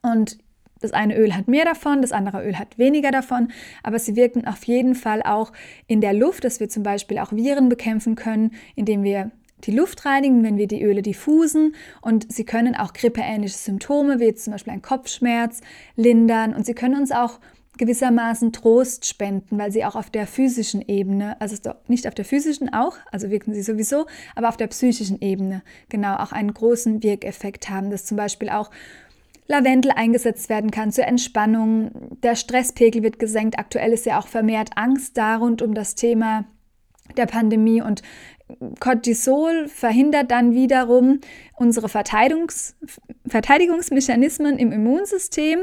Und 0.00 0.38
das 0.81 0.93
eine 0.93 1.17
Öl 1.17 1.35
hat 1.35 1.49
mehr 1.49 1.64
davon, 1.64 2.03
das 2.03 2.12
andere 2.12 2.47
Öl 2.47 2.57
hat 2.57 2.79
weniger 2.79 3.11
davon, 3.11 3.49
aber 3.83 3.99
sie 3.99 4.14
wirken 4.14 4.47
auf 4.47 4.64
jeden 4.64 4.95
Fall 4.95 5.23
auch 5.23 5.53
in 5.88 6.00
der 6.00 6.12
Luft, 6.12 6.45
dass 6.45 6.61
wir 6.61 6.69
zum 6.69 6.85
Beispiel 6.85 7.19
auch 7.19 7.33
Viren 7.33 7.69
bekämpfen 7.69 8.14
können, 8.14 8.53
indem 8.76 9.03
wir 9.03 9.33
die 9.64 9.73
Luft 9.73 10.04
reinigen, 10.04 10.42
wenn 10.44 10.56
wir 10.56 10.66
die 10.66 10.83
Öle 10.83 11.02
diffusen 11.02 11.75
und 12.00 12.33
sie 12.33 12.44
können 12.44 12.75
auch 12.75 12.92
grippeähnliche 12.92 13.56
Symptome 13.56 14.21
wie 14.21 14.35
zum 14.35 14.52
Beispiel 14.52 14.73
ein 14.73 14.83
Kopfschmerz 14.83 15.61
lindern 15.97 16.54
und 16.54 16.66
sie 16.66 16.75
können 16.75 16.99
uns 16.99 17.12
auch 17.12 17.40
gewissermaßen 17.78 18.52
Trost 18.52 19.06
spenden, 19.06 19.59
weil 19.59 19.73
sie 19.73 19.85
auch 19.85 19.97
auf 19.97 20.11
der 20.11 20.26
physischen 20.26 20.80
Ebene, 20.87 21.40
also 21.40 21.56
nicht 21.88 22.06
auf 22.06 22.14
der 22.14 22.25
physischen 22.25 22.73
auch, 22.73 22.97
also 23.11 23.30
wirken 23.30 23.52
sie 23.52 23.62
sowieso, 23.62 24.06
aber 24.37 24.49
auf 24.49 24.56
der 24.56 24.68
psychischen 24.68 25.21
Ebene 25.21 25.62
genau 25.88 26.16
auch 26.16 26.33
einen 26.33 26.54
großen 26.54 27.02
Wirkeffekt 27.02 27.68
haben, 27.71 27.90
dass 27.90 28.06
zum 28.06 28.16
Beispiel 28.16 28.49
auch 28.49 28.71
Lavendel 29.47 29.90
eingesetzt 29.90 30.49
werden 30.49 30.71
kann 30.71 30.90
zur 30.90 31.04
Entspannung. 31.04 31.90
Der 32.23 32.35
Stresspegel 32.35 33.02
wird 33.02 33.18
gesenkt. 33.18 33.59
Aktuell 33.59 33.92
ist 33.92 34.06
ja 34.06 34.18
auch 34.18 34.26
vermehrt 34.26 34.71
Angst 34.76 35.18
da 35.18 35.37
rund 35.37 35.61
um 35.61 35.75
das 35.75 35.94
Thema 35.94 36.44
der 37.18 37.26
Pandemie 37.26 37.83
und 37.83 38.02
Cortisol 38.79 39.69
verhindert 39.69 40.31
dann 40.31 40.53
wiederum 40.53 41.21
unsere 41.57 41.89
Verteidigungs 41.89 42.77
Verteidigungsmechanismen 43.27 44.59
im 44.59 44.71
Immunsystem, 44.71 45.61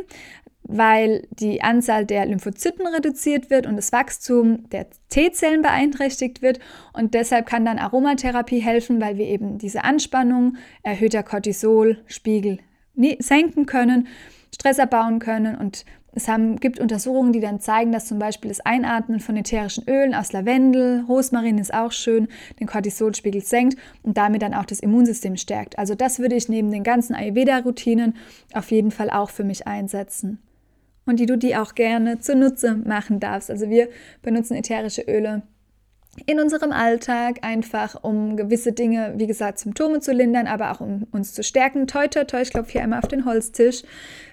weil 0.63 1.27
die 1.31 1.61
Anzahl 1.61 2.05
der 2.05 2.25
Lymphozyten 2.25 2.87
reduziert 2.87 3.49
wird 3.49 3.67
und 3.67 3.75
das 3.75 3.91
Wachstum 3.91 4.69
der 4.69 4.87
T-Zellen 5.09 5.61
beeinträchtigt 5.61 6.41
wird. 6.41 6.59
Und 6.93 7.13
deshalb 7.13 7.45
kann 7.45 7.65
dann 7.65 7.77
Aromatherapie 7.77 8.59
helfen, 8.59 8.99
weil 8.99 9.17
wir 9.17 9.27
eben 9.27 9.57
diese 9.57 9.83
Anspannung, 9.83 10.57
erhöhter 10.81 11.23
Cortisolspiegel 11.23 12.59
senken 13.19 13.65
können, 13.65 14.07
Stress 14.53 14.79
abbauen 14.79 15.19
können 15.19 15.55
und 15.55 15.85
Es 16.13 16.27
haben, 16.27 16.57
gibt 16.57 16.79
Untersuchungen, 16.79 17.31
die 17.31 17.39
dann 17.39 17.61
zeigen, 17.61 17.91
dass 17.91 18.05
zum 18.05 18.19
Beispiel 18.19 18.49
das 18.49 18.59
Einatmen 18.59 19.21
von 19.21 19.37
ätherischen 19.37 19.87
Ölen 19.87 20.13
aus 20.13 20.33
Lavendel, 20.33 21.05
Rosmarin 21.07 21.57
ist 21.57 21.73
auch 21.73 21.93
schön, 21.93 22.27
den 22.59 22.67
Cortisolspiegel 22.67 23.41
senkt 23.41 23.77
und 24.03 24.17
damit 24.17 24.41
dann 24.41 24.53
auch 24.53 24.65
das 24.65 24.81
Immunsystem 24.81 25.37
stärkt. 25.37 25.79
Also 25.79 25.95
das 25.95 26.19
würde 26.19 26.35
ich 26.35 26.49
neben 26.49 26.69
den 26.69 26.83
ganzen 26.83 27.15
Ayurveda-Routinen 27.15 28.15
auf 28.53 28.71
jeden 28.71 28.91
Fall 28.91 29.09
auch 29.09 29.29
für 29.29 29.45
mich 29.45 29.67
einsetzen. 29.67 30.39
Und 31.05 31.19
die 31.19 31.25
du 31.25 31.37
die 31.37 31.55
auch 31.55 31.75
gerne 31.75 32.19
zunutze 32.19 32.75
machen 32.75 33.19
darfst. 33.19 33.49
Also 33.49 33.69
wir 33.69 33.89
benutzen 34.21 34.55
ätherische 34.55 35.01
Öle 35.01 35.43
in 36.25 36.39
unserem 36.41 36.71
Alltag, 36.71 37.39
einfach 37.41 38.03
um 38.03 38.35
gewisse 38.35 38.73
Dinge, 38.73 39.13
wie 39.15 39.27
gesagt, 39.27 39.59
Symptome 39.59 40.01
zu 40.01 40.11
lindern, 40.11 40.45
aber 40.45 40.71
auch 40.71 40.81
um 40.81 41.07
uns 41.11 41.33
zu 41.33 41.41
stärken. 41.41 41.87
Toi, 41.87 42.07
toi, 42.07 42.25
toi, 42.25 42.41
ich 42.41 42.51
klopfe 42.51 42.73
hier 42.73 42.83
einmal 42.83 42.99
auf 42.99 43.07
den 43.07 43.25
Holztisch. 43.25 43.83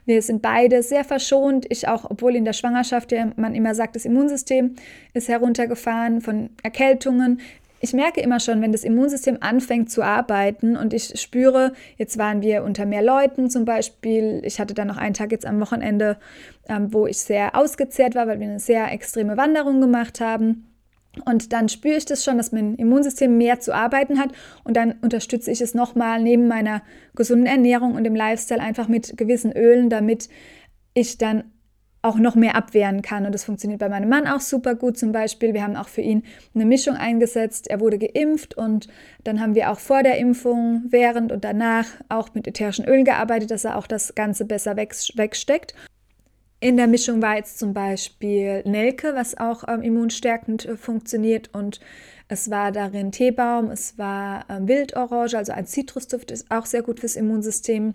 Wir 0.04 0.20
sind 0.22 0.42
beide 0.42 0.82
sehr 0.82 1.04
verschont. 1.04 1.66
Ich 1.68 1.86
auch, 1.86 2.10
obwohl 2.10 2.34
in 2.34 2.44
der 2.44 2.52
Schwangerschaft 2.52 3.12
ja 3.12 3.30
man 3.36 3.54
immer 3.54 3.74
sagt, 3.74 3.94
das 3.94 4.04
Immunsystem 4.04 4.74
ist 5.14 5.28
heruntergefahren 5.28 6.20
von 6.20 6.50
Erkältungen. 6.64 7.40
Ich 7.80 7.92
merke 7.92 8.20
immer 8.20 8.40
schon, 8.40 8.60
wenn 8.60 8.72
das 8.72 8.82
Immunsystem 8.82 9.38
anfängt 9.40 9.88
zu 9.88 10.02
arbeiten 10.02 10.76
und 10.76 10.92
ich 10.92 11.20
spüre, 11.20 11.74
jetzt 11.96 12.18
waren 12.18 12.42
wir 12.42 12.64
unter 12.64 12.86
mehr 12.86 13.02
Leuten 13.02 13.50
zum 13.50 13.64
Beispiel. 13.64 14.40
Ich 14.44 14.58
hatte 14.58 14.74
dann 14.74 14.88
noch 14.88 14.96
einen 14.96 15.14
Tag 15.14 15.30
jetzt 15.30 15.46
am 15.46 15.60
Wochenende, 15.60 16.16
ähm, 16.68 16.92
wo 16.92 17.06
ich 17.06 17.18
sehr 17.18 17.54
ausgezehrt 17.54 18.16
war, 18.16 18.26
weil 18.26 18.40
wir 18.40 18.48
eine 18.48 18.58
sehr 18.58 18.90
extreme 18.90 19.36
Wanderung 19.36 19.80
gemacht 19.80 20.20
haben. 20.20 20.64
Und 21.24 21.52
dann 21.52 21.68
spüre 21.68 21.96
ich 21.96 22.04
das 22.04 22.24
schon, 22.24 22.36
dass 22.36 22.52
mein 22.52 22.74
Immunsystem 22.76 23.36
mehr 23.36 23.60
zu 23.60 23.74
arbeiten 23.74 24.18
hat. 24.18 24.30
Und 24.64 24.76
dann 24.76 24.94
unterstütze 25.02 25.50
ich 25.50 25.60
es 25.60 25.74
nochmal 25.74 26.22
neben 26.22 26.48
meiner 26.48 26.82
gesunden 27.14 27.46
Ernährung 27.46 27.94
und 27.94 28.04
dem 28.04 28.14
Lifestyle 28.14 28.60
einfach 28.60 28.88
mit 28.88 29.16
gewissen 29.16 29.52
Ölen, 29.52 29.90
damit 29.90 30.28
ich 30.94 31.18
dann 31.18 31.44
auch 32.00 32.16
noch 32.16 32.36
mehr 32.36 32.54
abwehren 32.54 33.02
kann. 33.02 33.26
Und 33.26 33.32
das 33.32 33.44
funktioniert 33.44 33.80
bei 33.80 33.88
meinem 33.88 34.08
Mann 34.08 34.26
auch 34.26 34.40
super 34.40 34.74
gut 34.74 34.96
zum 34.96 35.12
Beispiel. 35.12 35.52
Wir 35.52 35.64
haben 35.64 35.76
auch 35.76 35.88
für 35.88 36.00
ihn 36.00 36.22
eine 36.54 36.64
Mischung 36.64 36.94
eingesetzt. 36.94 37.68
Er 37.68 37.80
wurde 37.80 37.98
geimpft 37.98 38.56
und 38.56 38.88
dann 39.24 39.40
haben 39.40 39.54
wir 39.54 39.70
auch 39.70 39.80
vor 39.80 40.02
der 40.02 40.18
Impfung, 40.18 40.84
während 40.88 41.32
und 41.32 41.44
danach 41.44 41.86
auch 42.08 42.34
mit 42.34 42.46
ätherischen 42.46 42.84
Ölen 42.86 43.04
gearbeitet, 43.04 43.50
dass 43.50 43.64
er 43.64 43.76
auch 43.76 43.86
das 43.86 44.14
Ganze 44.14 44.44
besser 44.44 44.76
wegsteckt. 44.76 45.74
In 46.60 46.76
der 46.76 46.88
Mischung 46.88 47.22
war 47.22 47.36
jetzt 47.36 47.60
zum 47.60 47.72
Beispiel 47.72 48.62
Nelke, 48.64 49.14
was 49.14 49.38
auch 49.38 49.62
ähm, 49.68 49.80
immunstärkend 49.80 50.66
äh, 50.66 50.76
funktioniert 50.76 51.54
und 51.54 51.78
es 52.26 52.50
war 52.50 52.72
darin 52.72 53.12
Teebaum, 53.12 53.70
es 53.70 53.96
war 53.96 54.44
ähm, 54.50 54.66
Wildorange, 54.66 55.38
also 55.38 55.52
ein 55.52 55.66
Zitrusduft 55.66 56.32
ist 56.32 56.50
auch 56.50 56.66
sehr 56.66 56.82
gut 56.82 56.98
fürs 56.98 57.14
Immunsystem. 57.14 57.94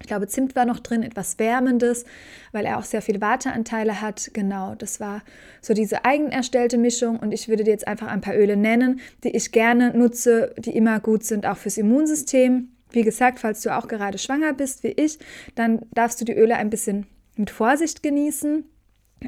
Ich 0.00 0.08
glaube, 0.08 0.26
Zimt 0.26 0.56
war 0.56 0.64
noch 0.64 0.80
drin, 0.80 1.04
etwas 1.04 1.38
Wärmendes, 1.38 2.04
weil 2.50 2.64
er 2.64 2.78
auch 2.78 2.84
sehr 2.84 3.00
viele 3.00 3.20
Wateanteile 3.20 4.00
hat. 4.00 4.30
Genau, 4.32 4.74
das 4.74 4.98
war 4.98 5.22
so 5.60 5.72
diese 5.72 6.04
eigen 6.04 6.32
erstellte 6.32 6.78
Mischung. 6.78 7.18
Und 7.18 7.32
ich 7.32 7.48
würde 7.48 7.64
dir 7.64 7.70
jetzt 7.70 7.86
einfach 7.86 8.06
ein 8.06 8.22
paar 8.22 8.34
Öle 8.34 8.56
nennen, 8.56 9.00
die 9.24 9.36
ich 9.36 9.52
gerne 9.52 9.96
nutze, 9.96 10.54
die 10.56 10.74
immer 10.74 11.00
gut 11.00 11.24
sind, 11.24 11.44
auch 11.44 11.58
fürs 11.58 11.76
Immunsystem. 11.76 12.70
Wie 12.90 13.02
gesagt, 13.02 13.40
falls 13.40 13.60
du 13.60 13.76
auch 13.76 13.88
gerade 13.88 14.16
schwanger 14.16 14.54
bist 14.54 14.82
wie 14.84 14.92
ich, 14.92 15.18
dann 15.54 15.82
darfst 15.92 16.18
du 16.18 16.24
die 16.24 16.34
Öle 16.34 16.56
ein 16.56 16.70
bisschen 16.70 17.06
mit 17.40 17.50
Vorsicht 17.50 18.02
genießen. 18.02 18.64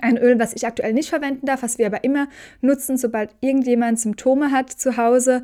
Ein 0.01 0.17
Öl, 0.17 0.39
was 0.39 0.55
ich 0.55 0.67
aktuell 0.67 0.93
nicht 0.93 1.11
verwenden 1.11 1.47
darf, 1.47 1.63
was 1.63 1.79
wir 1.79 1.87
aber 1.87 2.05
immer 2.05 2.29
nutzen, 2.61 2.97
sobald 2.97 3.35
irgendjemand 3.41 4.01
Symptome 4.01 4.51
hat 4.51 4.71
zu 4.71 4.97
Hause, 4.97 5.43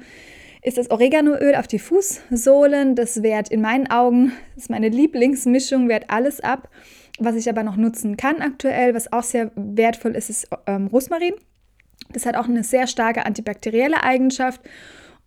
ist 0.63 0.79
das 0.79 0.91
Oreganoöl 0.91 1.55
auf 1.55 1.67
die 1.67 1.79
Fußsohlen. 1.79 2.95
Das 2.95 3.23
wehrt 3.23 3.51
in 3.51 3.61
meinen 3.61 3.91
Augen, 3.91 4.33
das 4.55 4.65
ist 4.65 4.71
meine 4.71 4.89
Lieblingsmischung, 4.89 5.89
wehrt 5.89 6.09
alles 6.09 6.41
ab. 6.41 6.71
Was 7.19 7.35
ich 7.35 7.49
aber 7.51 7.63
noch 7.63 7.77
nutzen 7.77 8.17
kann 8.17 8.41
aktuell, 8.41 8.95
was 8.95 9.13
auch 9.13 9.25
sehr 9.25 9.51
wertvoll 9.57 10.15
ist, 10.15 10.31
ist 10.31 10.49
ähm, 10.67 10.87
Rosmarin. 10.87 11.35
Das 12.13 12.25
hat 12.27 12.37
auch 12.37 12.49
eine 12.49 12.63
sehr 12.63 12.87
starke 12.87 13.27
antibakterielle 13.27 14.03
Eigenschaft 14.03 14.61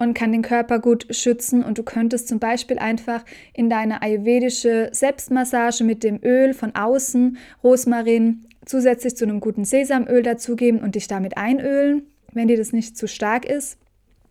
und 0.01 0.15
kann 0.15 0.31
den 0.31 0.41
Körper 0.41 0.79
gut 0.79 1.05
schützen. 1.11 1.63
Und 1.63 1.77
du 1.77 1.83
könntest 1.83 2.27
zum 2.27 2.39
Beispiel 2.39 2.79
einfach 2.79 3.23
in 3.53 3.69
deine 3.69 4.01
ayurvedische 4.01 4.89
Selbstmassage 4.91 5.83
mit 5.83 6.03
dem 6.03 6.19
Öl 6.23 6.55
von 6.55 6.73
außen 6.73 7.37
Rosmarin 7.63 8.47
zusätzlich 8.65 9.15
zu 9.15 9.25
einem 9.25 9.39
guten 9.39 9.63
Sesamöl 9.63 10.23
dazugeben 10.23 10.79
und 10.79 10.95
dich 10.95 11.07
damit 11.07 11.37
einölen, 11.37 12.07
wenn 12.33 12.47
dir 12.47 12.57
das 12.57 12.73
nicht 12.73 12.97
zu 12.97 13.07
stark 13.07 13.45
ist. 13.45 13.77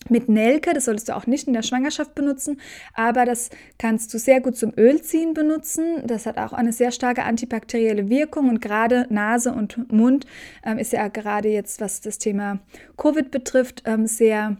Mit 0.09 0.29
Nelke, 0.29 0.73
das 0.73 0.87
solltest 0.87 1.11
du 1.11 1.17
auch 1.17 1.27
nicht 1.27 1.47
in 1.47 1.53
der 1.53 1.63
Schwangerschaft 1.63 2.15
benutzen, 2.15 2.59
aber 2.95 3.25
das 3.25 3.51
kannst 3.79 4.13
du 4.13 4.19
sehr 4.19 4.41
gut 4.41 4.57
zum 4.57 4.73
Ölziehen 4.77 5.35
benutzen. 5.35 6.03
Das 6.07 6.25
hat 6.27 6.39
auch 6.39 6.55
eine 6.55 6.73
sehr 6.73 6.91
starke 6.91 7.23
antibakterielle 7.23 8.09
Wirkung 8.09 8.49
und 8.49 8.61
gerade 8.63 9.07
Nase 9.11 9.53
und 9.53 9.93
Mund 9.93 10.27
ähm, 10.65 10.79
ist 10.79 10.95
ja 10.95 11.07
gerade 11.09 11.51
jetzt, 11.51 11.81
was 11.81 12.01
das 12.01 12.19
Thema 12.19 12.59
Covid 12.97 13.31
betrifft, 13.31 13.83
ähm, 13.85 14.07
sehr 14.07 14.57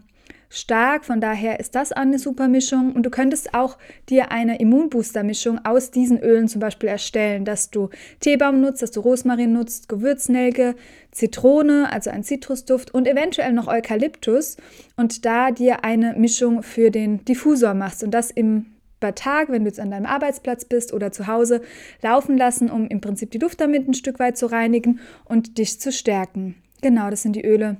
stark. 0.51 1.05
Von 1.05 1.21
daher 1.21 1.59
ist 1.59 1.73
das 1.75 1.91
eine 1.91 2.19
super 2.19 2.47
Mischung. 2.47 2.93
Und 2.93 3.05
du 3.05 3.09
könntest 3.09 3.55
auch 3.55 3.77
dir 4.09 4.31
eine 4.31 4.59
Immunbooster-Mischung 4.59 5.65
aus 5.65 5.89
diesen 5.89 6.19
Ölen 6.19 6.47
zum 6.47 6.59
Beispiel 6.59 6.89
erstellen, 6.89 7.45
dass 7.45 7.71
du 7.71 7.89
Teebaum 8.19 8.61
nutzt, 8.61 8.81
dass 8.83 8.91
du 8.91 8.99
Rosmarin 8.99 9.53
nutzt, 9.53 9.89
Gewürznelke, 9.89 10.75
Zitrone, 11.11 11.91
also 11.91 12.09
ein 12.09 12.23
Zitrusduft 12.23 12.93
und 12.93 13.07
eventuell 13.07 13.53
noch 13.53 13.67
Eukalyptus 13.67 14.57
und 14.97 15.25
da 15.25 15.51
dir 15.51 15.83
eine 15.83 16.13
Mischung 16.17 16.63
für 16.63 16.91
den 16.91 17.25
Diffusor 17.25 17.73
machst 17.73 18.03
und 18.03 18.11
das 18.11 18.29
im 18.29 18.67
bei 18.99 19.11
Tag, 19.13 19.49
wenn 19.49 19.63
du 19.63 19.69
jetzt 19.69 19.79
an 19.79 19.89
deinem 19.89 20.05
Arbeitsplatz 20.05 20.63
bist 20.63 20.93
oder 20.93 21.11
zu 21.11 21.25
Hause, 21.25 21.61
laufen 22.03 22.37
lassen, 22.37 22.69
um 22.69 22.87
im 22.87 23.01
Prinzip 23.01 23.31
die 23.31 23.39
Luft 23.39 23.59
damit 23.59 23.87
ein 23.87 23.95
Stück 23.95 24.19
weit 24.19 24.37
zu 24.37 24.45
reinigen 24.45 24.99
und 25.25 25.57
dich 25.57 25.79
zu 25.79 25.91
stärken. 25.91 26.55
Genau, 26.81 27.09
das 27.09 27.23
sind 27.23 27.35
die 27.35 27.43
Öle, 27.43 27.77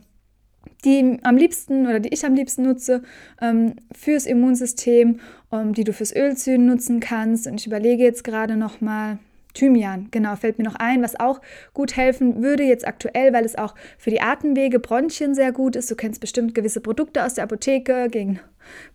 die 0.86 1.20
am 1.24 1.38
liebsten 1.38 1.88
oder 1.88 2.00
die 2.00 2.10
ich 2.10 2.25
am 2.25 2.34
liebsten 2.34 2.63
nutze 2.63 3.03
ähm, 3.41 3.75
fürs 3.91 4.25
Immunsystem, 4.25 5.20
um, 5.50 5.74
die 5.74 5.84
du 5.84 5.94
fürs 5.94 6.15
Ölzügen 6.15 6.65
nutzen 6.65 7.00
kannst. 7.00 7.48
Und 7.48 7.60
ich 7.60 7.68
überlege 7.68 8.03
jetzt 8.03 8.24
gerade 8.24 8.56
nochmal, 8.56 9.20
Thymian, 9.53 10.08
genau, 10.12 10.36
fällt 10.36 10.58
mir 10.58 10.63
noch 10.63 10.75
ein, 10.75 11.03
was 11.03 11.20
auch 11.20 11.41
gut 11.74 11.98
helfen 11.98 12.41
würde 12.41 12.63
jetzt 12.63 12.88
aktuell, 12.88 13.34
weil 13.34 13.46
es 13.46 13.58
auch 13.58 13.75
für 13.98 14.10
die 14.10 14.22
Atemwege, 14.22 14.80
Bronchien 14.80 15.36
sehr 15.36 15.51
gut 15.51 15.75
ist. 15.75 15.91
Du 15.91 15.96
kennst 15.96 16.22
bestimmt 16.22 16.56
gewisse 16.56 16.80
Produkte 16.80 17.25
aus 17.25 17.34
der 17.34 17.44
Apotheke 17.44 18.08
gegen 18.10 18.39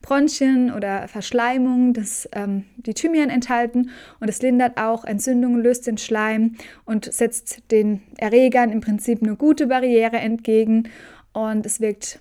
Bronchien 0.00 0.72
oder 0.72 1.08
Verschleimung, 1.08 1.92
das 1.92 2.28
ähm, 2.32 2.64
die 2.76 2.94
Thymian 2.94 3.30
enthalten 3.30 3.90
und 4.20 4.28
es 4.28 4.40
lindert 4.40 4.78
auch 4.78 5.04
Entzündungen, 5.04 5.60
löst 5.60 5.86
den 5.86 5.98
Schleim 5.98 6.54
und 6.84 7.12
setzt 7.12 7.70
den 7.70 8.00
Erregern 8.16 8.70
im 8.70 8.80
Prinzip 8.80 9.22
eine 9.22 9.36
gute 9.36 9.66
Barriere 9.66 10.16
entgegen 10.16 10.88
und 11.36 11.66
es 11.66 11.80
wirkt, 11.80 12.18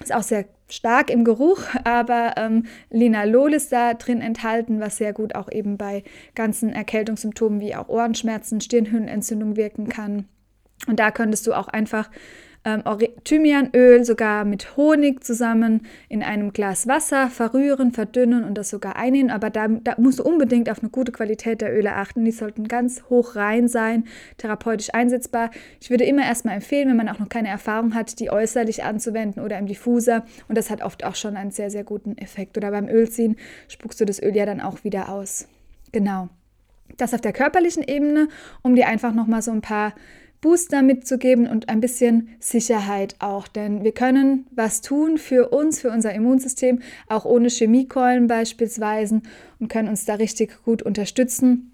ist 0.00 0.14
auch 0.14 0.22
sehr 0.22 0.44
stark 0.70 1.10
im 1.10 1.24
Geruch, 1.24 1.62
aber 1.82 2.34
ähm, 2.36 2.66
Linalol 2.88 3.52
ist 3.52 3.72
da 3.72 3.94
drin 3.94 4.20
enthalten, 4.20 4.78
was 4.78 4.96
sehr 4.96 5.12
gut 5.12 5.34
auch 5.34 5.50
eben 5.50 5.76
bei 5.76 6.04
ganzen 6.36 6.72
Erkältungssymptomen 6.72 7.60
wie 7.60 7.74
auch 7.74 7.88
Ohrenschmerzen, 7.88 8.60
Stirnhöhlenentzündung 8.60 9.56
wirken 9.56 9.88
kann. 9.88 10.28
Und 10.86 11.00
da 11.00 11.10
könntest 11.10 11.48
du 11.48 11.52
auch 11.52 11.66
einfach 11.66 12.10
ähm, 12.68 12.82
Thymianöl 13.24 14.04
sogar 14.04 14.44
mit 14.44 14.76
Honig 14.76 15.24
zusammen 15.24 15.86
in 16.08 16.22
einem 16.22 16.52
Glas 16.52 16.86
Wasser 16.86 17.30
verrühren, 17.30 17.92
verdünnen 17.92 18.44
und 18.44 18.56
das 18.56 18.70
sogar 18.70 18.96
einnehmen. 18.96 19.30
Aber 19.30 19.50
da, 19.50 19.68
da 19.68 19.94
musst 19.98 20.18
du 20.18 20.24
unbedingt 20.24 20.70
auf 20.70 20.80
eine 20.80 20.90
gute 20.90 21.12
Qualität 21.12 21.60
der 21.60 21.74
Öle 21.74 21.94
achten. 21.94 22.24
Die 22.24 22.32
sollten 22.32 22.68
ganz 22.68 23.04
hoch 23.08 23.36
rein 23.36 23.68
sein, 23.68 24.04
therapeutisch 24.36 24.92
einsetzbar. 24.92 25.50
Ich 25.80 25.90
würde 25.90 26.04
immer 26.04 26.24
erstmal 26.24 26.54
empfehlen, 26.54 26.88
wenn 26.88 26.96
man 26.96 27.08
auch 27.08 27.18
noch 27.18 27.28
keine 27.28 27.48
Erfahrung 27.48 27.94
hat, 27.94 28.20
die 28.20 28.30
äußerlich 28.30 28.84
anzuwenden 28.84 29.42
oder 29.42 29.58
im 29.58 29.66
Diffuser. 29.66 30.24
Und 30.48 30.58
das 30.58 30.70
hat 30.70 30.82
oft 30.82 31.04
auch 31.04 31.14
schon 31.14 31.36
einen 31.36 31.50
sehr, 31.50 31.70
sehr 31.70 31.84
guten 31.84 32.18
Effekt. 32.18 32.56
Oder 32.56 32.70
beim 32.70 32.88
Ölziehen 32.88 33.36
spuckst 33.68 34.00
du 34.00 34.04
das 34.04 34.22
Öl 34.22 34.36
ja 34.36 34.46
dann 34.46 34.60
auch 34.60 34.84
wieder 34.84 35.08
aus. 35.08 35.48
Genau. 35.92 36.28
Das 36.96 37.14
auf 37.14 37.20
der 37.20 37.32
körperlichen 37.32 37.82
Ebene, 37.82 38.28
um 38.62 38.74
dir 38.74 38.88
einfach 38.88 39.14
nochmal 39.14 39.42
so 39.42 39.52
ein 39.52 39.60
paar 39.60 39.94
Booster 40.40 40.82
mitzugeben 40.82 41.46
und 41.46 41.68
ein 41.68 41.80
bisschen 41.80 42.28
Sicherheit 42.38 43.16
auch. 43.18 43.48
Denn 43.48 43.84
wir 43.84 43.92
können 43.92 44.46
was 44.50 44.80
tun 44.80 45.18
für 45.18 45.48
uns, 45.48 45.80
für 45.80 45.90
unser 45.90 46.14
Immunsystem, 46.14 46.80
auch 47.08 47.24
ohne 47.24 47.48
Chemiekeulen 47.48 48.26
beispielsweise 48.26 49.20
und 49.58 49.68
können 49.68 49.88
uns 49.88 50.04
da 50.04 50.14
richtig 50.14 50.62
gut 50.64 50.82
unterstützen. 50.82 51.72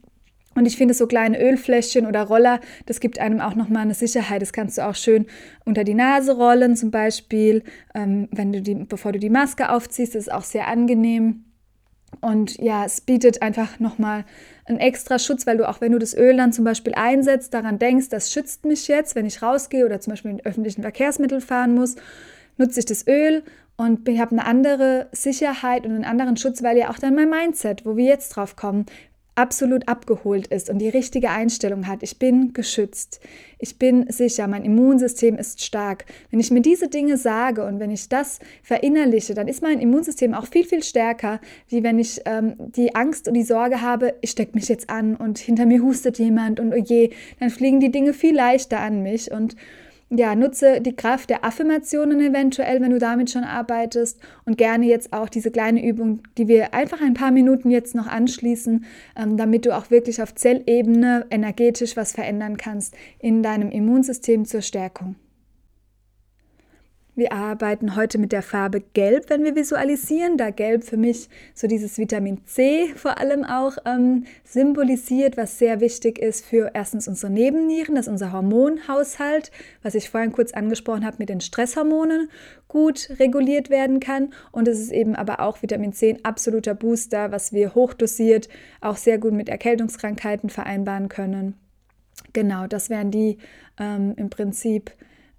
Und 0.54 0.66
ich 0.66 0.76
finde, 0.76 0.94
so 0.94 1.06
kleine 1.06 1.40
Ölfläschchen 1.40 2.06
oder 2.06 2.22
Roller, 2.22 2.60
das 2.86 3.00
gibt 3.00 3.18
einem 3.18 3.40
auch 3.40 3.54
nochmal 3.54 3.82
eine 3.82 3.94
Sicherheit. 3.94 4.40
Das 4.40 4.52
kannst 4.52 4.78
du 4.78 4.86
auch 4.86 4.94
schön 4.94 5.26
unter 5.64 5.84
die 5.84 5.94
Nase 5.94 6.36
rollen, 6.36 6.76
zum 6.76 6.90
Beispiel, 6.90 7.64
ähm, 7.94 8.28
wenn 8.30 8.52
du 8.52 8.62
die, 8.62 8.74
bevor 8.74 9.12
du 9.12 9.18
die 9.18 9.30
Maske 9.30 9.70
aufziehst. 9.70 10.14
Das 10.14 10.22
ist 10.26 10.32
auch 10.32 10.42
sehr 10.42 10.68
angenehm. 10.68 11.44
Und 12.20 12.56
ja, 12.58 12.84
es 12.84 13.00
bietet 13.00 13.42
einfach 13.42 13.80
nochmal 13.80 14.24
einen 14.66 14.78
extra 14.78 15.18
Schutz, 15.18 15.46
weil 15.46 15.58
du 15.58 15.68
auch, 15.68 15.80
wenn 15.80 15.92
du 15.92 15.98
das 15.98 16.16
Öl 16.16 16.36
dann 16.36 16.52
zum 16.52 16.64
Beispiel 16.64 16.94
einsetzt, 16.94 17.52
daran 17.52 17.78
denkst, 17.78 18.08
das 18.08 18.32
schützt 18.32 18.64
mich 18.64 18.88
jetzt, 18.88 19.14
wenn 19.14 19.26
ich 19.26 19.42
rausgehe 19.42 19.84
oder 19.84 20.00
zum 20.00 20.12
Beispiel 20.12 20.30
in 20.30 20.44
öffentlichen 20.44 20.82
Verkehrsmitteln 20.82 21.40
fahren 21.40 21.74
muss, 21.74 21.96
nutze 22.56 22.80
ich 22.80 22.86
das 22.86 23.06
Öl. 23.06 23.42
Und 23.76 24.08
habe 24.08 24.30
eine 24.30 24.46
andere 24.46 25.08
Sicherheit 25.10 25.84
und 25.84 25.92
einen 25.92 26.04
anderen 26.04 26.36
Schutz, 26.36 26.62
weil 26.62 26.78
ja 26.78 26.90
auch 26.90 26.98
dann 26.98 27.16
mein 27.16 27.28
Mindset, 27.28 27.84
wo 27.84 27.96
wir 27.96 28.04
jetzt 28.04 28.28
drauf 28.30 28.54
kommen, 28.54 28.86
absolut 29.36 29.88
abgeholt 29.88 30.46
ist 30.48 30.70
und 30.70 30.78
die 30.78 30.88
richtige 30.88 31.30
Einstellung 31.30 31.86
hat, 31.86 32.02
ich 32.02 32.18
bin 32.18 32.52
geschützt, 32.52 33.20
ich 33.58 33.78
bin 33.78 34.10
sicher, 34.10 34.46
mein 34.46 34.64
Immunsystem 34.64 35.36
ist 35.36 35.62
stark. 35.62 36.04
Wenn 36.30 36.40
ich 36.40 36.50
mir 36.50 36.60
diese 36.60 36.88
Dinge 36.88 37.16
sage 37.16 37.64
und 37.64 37.80
wenn 37.80 37.90
ich 37.90 38.08
das 38.08 38.38
verinnerliche, 38.62 39.34
dann 39.34 39.48
ist 39.48 39.62
mein 39.62 39.80
Immunsystem 39.80 40.34
auch 40.34 40.46
viel, 40.46 40.64
viel 40.64 40.82
stärker, 40.82 41.40
wie 41.68 41.82
wenn 41.82 41.98
ich 41.98 42.20
ähm, 42.26 42.54
die 42.58 42.94
Angst 42.94 43.26
und 43.26 43.34
die 43.34 43.42
Sorge 43.42 43.80
habe, 43.80 44.14
ich 44.20 44.30
stecke 44.30 44.54
mich 44.54 44.68
jetzt 44.68 44.90
an 44.90 45.16
und 45.16 45.38
hinter 45.38 45.66
mir 45.66 45.82
hustet 45.82 46.18
jemand 46.18 46.60
und 46.60 46.72
oh 46.72 46.76
je, 46.76 47.10
dann 47.40 47.50
fliegen 47.50 47.80
die 47.80 47.90
Dinge 47.90 48.12
viel 48.12 48.34
leichter 48.34 48.80
an 48.80 49.02
mich 49.02 49.32
und 49.32 49.56
ja, 50.10 50.34
nutze 50.34 50.80
die 50.80 50.94
Kraft 50.94 51.30
der 51.30 51.44
Affirmationen 51.44 52.20
eventuell, 52.20 52.80
wenn 52.80 52.90
du 52.90 52.98
damit 52.98 53.30
schon 53.30 53.44
arbeitest 53.44 54.20
und 54.44 54.58
gerne 54.58 54.86
jetzt 54.86 55.12
auch 55.12 55.28
diese 55.28 55.50
kleine 55.50 55.84
Übung, 55.84 56.20
die 56.38 56.48
wir 56.48 56.74
einfach 56.74 57.00
ein 57.00 57.14
paar 57.14 57.30
Minuten 57.30 57.70
jetzt 57.70 57.94
noch 57.94 58.06
anschließen, 58.06 58.84
ähm, 59.16 59.36
damit 59.36 59.66
du 59.66 59.76
auch 59.76 59.90
wirklich 59.90 60.22
auf 60.22 60.34
Zellebene 60.34 61.26
energetisch 61.30 61.96
was 61.96 62.12
verändern 62.12 62.56
kannst 62.56 62.94
in 63.18 63.42
deinem 63.42 63.70
Immunsystem 63.70 64.44
zur 64.44 64.62
Stärkung. 64.62 65.16
Wir 67.16 67.32
arbeiten 67.32 67.94
heute 67.94 68.18
mit 68.18 68.32
der 68.32 68.42
Farbe 68.42 68.80
Gelb, 68.80 69.30
wenn 69.30 69.44
wir 69.44 69.54
visualisieren, 69.54 70.36
da 70.36 70.50
Gelb 70.50 70.82
für 70.82 70.96
mich 70.96 71.28
so 71.54 71.68
dieses 71.68 71.96
Vitamin 71.96 72.44
C 72.44 72.88
vor 72.96 73.18
allem 73.18 73.44
auch 73.44 73.76
ähm, 73.84 74.24
symbolisiert, 74.42 75.36
was 75.36 75.56
sehr 75.56 75.78
wichtig 75.78 76.18
ist 76.18 76.44
für 76.44 76.72
erstens 76.74 77.06
unsere 77.06 77.30
Nebennieren, 77.30 77.94
dass 77.94 78.08
unser 78.08 78.32
Hormonhaushalt, 78.32 79.52
was 79.84 79.94
ich 79.94 80.10
vorhin 80.10 80.32
kurz 80.32 80.52
angesprochen 80.54 81.06
habe 81.06 81.18
mit 81.20 81.28
den 81.28 81.40
Stresshormonen, 81.40 82.30
gut 82.66 83.10
reguliert 83.20 83.70
werden 83.70 84.00
kann. 84.00 84.32
Und 84.50 84.66
es 84.66 84.80
ist 84.80 84.90
eben 84.90 85.14
aber 85.14 85.38
auch 85.38 85.62
Vitamin 85.62 85.92
C 85.92 86.14
ein 86.14 86.24
absoluter 86.24 86.74
Booster, 86.74 87.30
was 87.30 87.52
wir 87.52 87.76
hochdosiert 87.76 88.48
auch 88.80 88.96
sehr 88.96 89.18
gut 89.18 89.34
mit 89.34 89.48
Erkältungskrankheiten 89.48 90.50
vereinbaren 90.50 91.08
können. 91.08 91.54
Genau, 92.32 92.66
das 92.66 92.90
wären 92.90 93.12
die 93.12 93.38
ähm, 93.78 94.14
im 94.16 94.30
Prinzip 94.30 94.90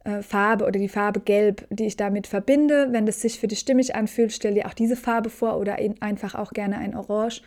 äh, 0.05 0.21
Farbe 0.21 0.65
oder 0.65 0.79
die 0.79 0.87
Farbe 0.87 1.19
Gelb, 1.19 1.67
die 1.69 1.85
ich 1.85 1.97
damit 1.97 2.27
verbinde. 2.27 2.87
Wenn 2.91 3.07
es 3.07 3.21
sich 3.21 3.39
für 3.39 3.47
dich 3.47 3.59
stimmig 3.59 3.95
anfühlt, 3.95 4.31
stell 4.31 4.53
dir 4.53 4.67
auch 4.67 4.73
diese 4.73 4.95
Farbe 4.95 5.29
vor 5.29 5.57
oder 5.59 5.77
einfach 5.99 6.35
auch 6.35 6.53
gerne 6.53 6.77
ein 6.77 6.95
Orange, 6.95 7.41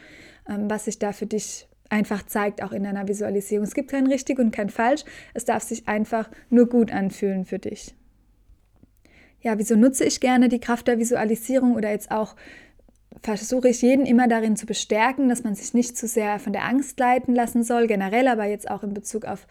ähm, 0.49 0.69
was 0.69 0.85
sich 0.85 0.99
da 0.99 1.13
für 1.13 1.27
dich 1.27 1.69
einfach 1.89 2.27
zeigt, 2.27 2.63
auch 2.63 2.73
in 2.73 2.83
deiner 2.83 3.09
Visualisierung. 3.09 3.65
Es 3.65 3.75
gibt 3.75 3.91
kein 3.91 4.07
richtig 4.07 4.39
und 4.39 4.51
kein 4.51 4.71
falsch. 4.71 5.05
Es 5.35 5.45
darf 5.45 5.63
sich 5.63 5.89
einfach 5.89 6.29
nur 6.51 6.69
gut 6.69 6.93
anfühlen 6.93 7.45
für 7.45 7.59
dich. 7.59 7.95
Ja, 9.41 9.57
wieso 9.57 9.77
nutze 9.77 10.05
ich 10.05 10.21
gerne 10.21 10.49
die 10.49 10.59
Kraft 10.59 10.89
der 10.89 10.99
Visualisierung 10.99 11.77
oder 11.77 11.91
jetzt 11.91 12.11
auch 12.11 12.35
versuche 13.23 13.69
ich 13.69 13.83
jeden 13.83 14.05
immer 14.05 14.29
darin 14.29 14.57
zu 14.57 14.67
bestärken, 14.67 15.29
dass 15.29 15.45
man 15.45 15.55
sich 15.55 15.75
nicht 15.75 15.97
zu 15.97 16.07
sehr 16.07 16.39
von 16.39 16.53
der 16.53 16.65
Angst 16.65 16.99
leiten 16.99 17.35
lassen 17.35 17.63
soll, 17.63 17.87
generell, 17.87 18.29
aber 18.29 18.45
jetzt 18.45 18.71
auch 18.71 18.83
in 18.83 18.95
Bezug 18.95 19.25
auf 19.25 19.47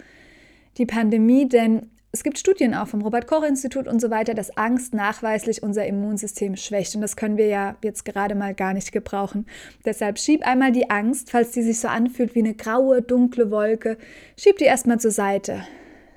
die 0.78 0.86
Pandemie, 0.86 1.48
denn 1.48 1.90
es 2.18 2.24
gibt 2.24 2.40
Studien 2.40 2.74
auch 2.74 2.88
vom 2.88 3.04
Robert-Koch-Institut 3.04 3.88
und 3.88 4.02
so 4.02 4.10
weiter, 4.10 4.34
dass 4.34 4.58
Angst 4.58 4.96
nachweislich 4.96 5.62
unser 5.62 5.86
Immunsystem 5.86 6.56
schwächt. 6.56 6.96
Und 6.96 7.02
das 7.02 7.16
können 7.16 7.38
wir 7.38 7.46
ja 7.46 7.76
jetzt 7.84 8.06
gerade 8.06 8.34
mal 8.34 8.56
gar 8.56 8.74
nicht 8.74 8.92
gebrauchen. 8.92 9.46
Deshalb 9.86 10.18
schieb 10.18 10.42
einmal 10.44 10.72
die 10.72 10.90
Angst, 10.90 11.30
falls 11.30 11.52
die 11.52 11.62
sich 11.62 11.80
so 11.80 11.88
anfühlt 11.88 12.34
wie 12.34 12.40
eine 12.40 12.56
graue, 12.56 13.04
dunkle 13.04 13.52
Wolke, 13.52 14.00
schieb 14.36 14.58
die 14.58 14.64
erstmal 14.64 15.00
zur 15.00 15.12
Seite. 15.12 15.62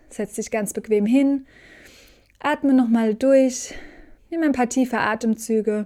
Setz 0.09 0.37
dich 0.37 0.51
ganz 0.51 0.73
bequem 0.73 1.05
hin, 1.05 1.45
atme 2.39 2.73
nochmal 2.73 3.15
durch, 3.15 3.75
nimm 4.31 4.43
ein 4.43 4.53
paar 4.53 4.71
tiefe 4.71 5.01
Atemzüge. 5.01 5.85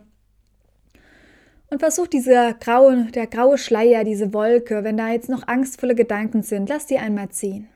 Und 1.70 1.80
versuch 1.80 2.06
dieser 2.06 2.54
graue, 2.54 3.06
der 3.06 3.26
graue 3.26 3.58
Schleier, 3.58 4.04
diese 4.04 4.32
Wolke, 4.32 4.84
wenn 4.84 4.96
da 4.96 5.10
jetzt 5.10 5.28
noch 5.28 5.48
angstvolle 5.48 5.96
Gedanken 5.96 6.44
sind, 6.44 6.68
lass 6.68 6.86
die 6.86 6.98
einmal 6.98 7.30
ziehen. 7.30 7.66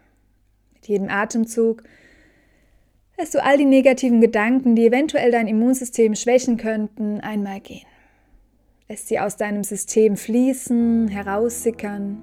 Mit 0.74 0.86
jedem 0.86 1.08
Atemzug 1.08 1.82
lässt 3.18 3.34
du 3.34 3.42
all 3.42 3.58
die 3.58 3.64
negativen 3.64 4.20
Gedanken, 4.20 4.76
die 4.76 4.86
eventuell 4.86 5.32
dein 5.32 5.48
Immunsystem 5.48 6.14
schwächen 6.14 6.56
könnten, 6.56 7.20
einmal 7.20 7.60
gehen. 7.60 7.86
Lässt 8.88 9.08
sie 9.08 9.18
aus 9.18 9.36
deinem 9.36 9.64
System 9.64 10.16
fließen, 10.16 11.08
heraussickern. 11.08 12.22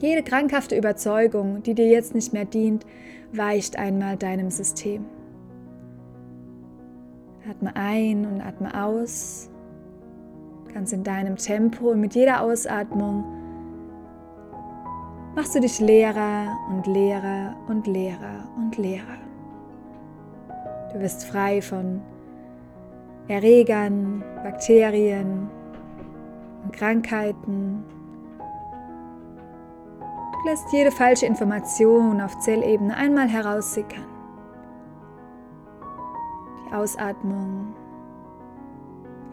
Jede 0.00 0.22
krankhafte 0.22 0.76
Überzeugung, 0.76 1.62
die 1.62 1.74
dir 1.74 1.88
jetzt 1.88 2.14
nicht 2.14 2.32
mehr 2.32 2.44
dient, 2.44 2.86
weicht 3.32 3.76
einmal 3.76 4.16
deinem 4.16 4.50
System. 4.50 5.04
Atme 7.50 7.74
ein 7.74 8.24
und 8.24 8.40
atme 8.40 8.82
aus, 8.82 9.50
ganz 10.72 10.92
in 10.92 11.02
deinem 11.02 11.36
Tempo 11.36 11.90
und 11.90 12.00
mit 12.00 12.14
jeder 12.14 12.40
Ausatmung 12.40 13.24
machst 15.34 15.54
du 15.56 15.60
dich 15.60 15.80
leerer 15.80 16.56
und 16.70 16.86
leerer 16.86 17.56
und 17.68 17.86
leerer 17.86 18.48
und 18.56 18.78
leerer. 18.78 19.21
Du 20.92 21.00
wirst 21.00 21.24
frei 21.24 21.62
von 21.62 22.02
Erregern, 23.28 24.22
Bakterien 24.42 25.48
und 26.64 26.72
Krankheiten. 26.74 27.82
Du 29.98 30.48
lässt 30.48 30.70
jede 30.72 30.90
falsche 30.90 31.24
Information 31.24 32.20
auf 32.20 32.38
Zellebene 32.40 32.94
einmal 32.94 33.26
heraussickern. 33.28 34.04
Die 36.66 36.74
Ausatmung 36.74 37.74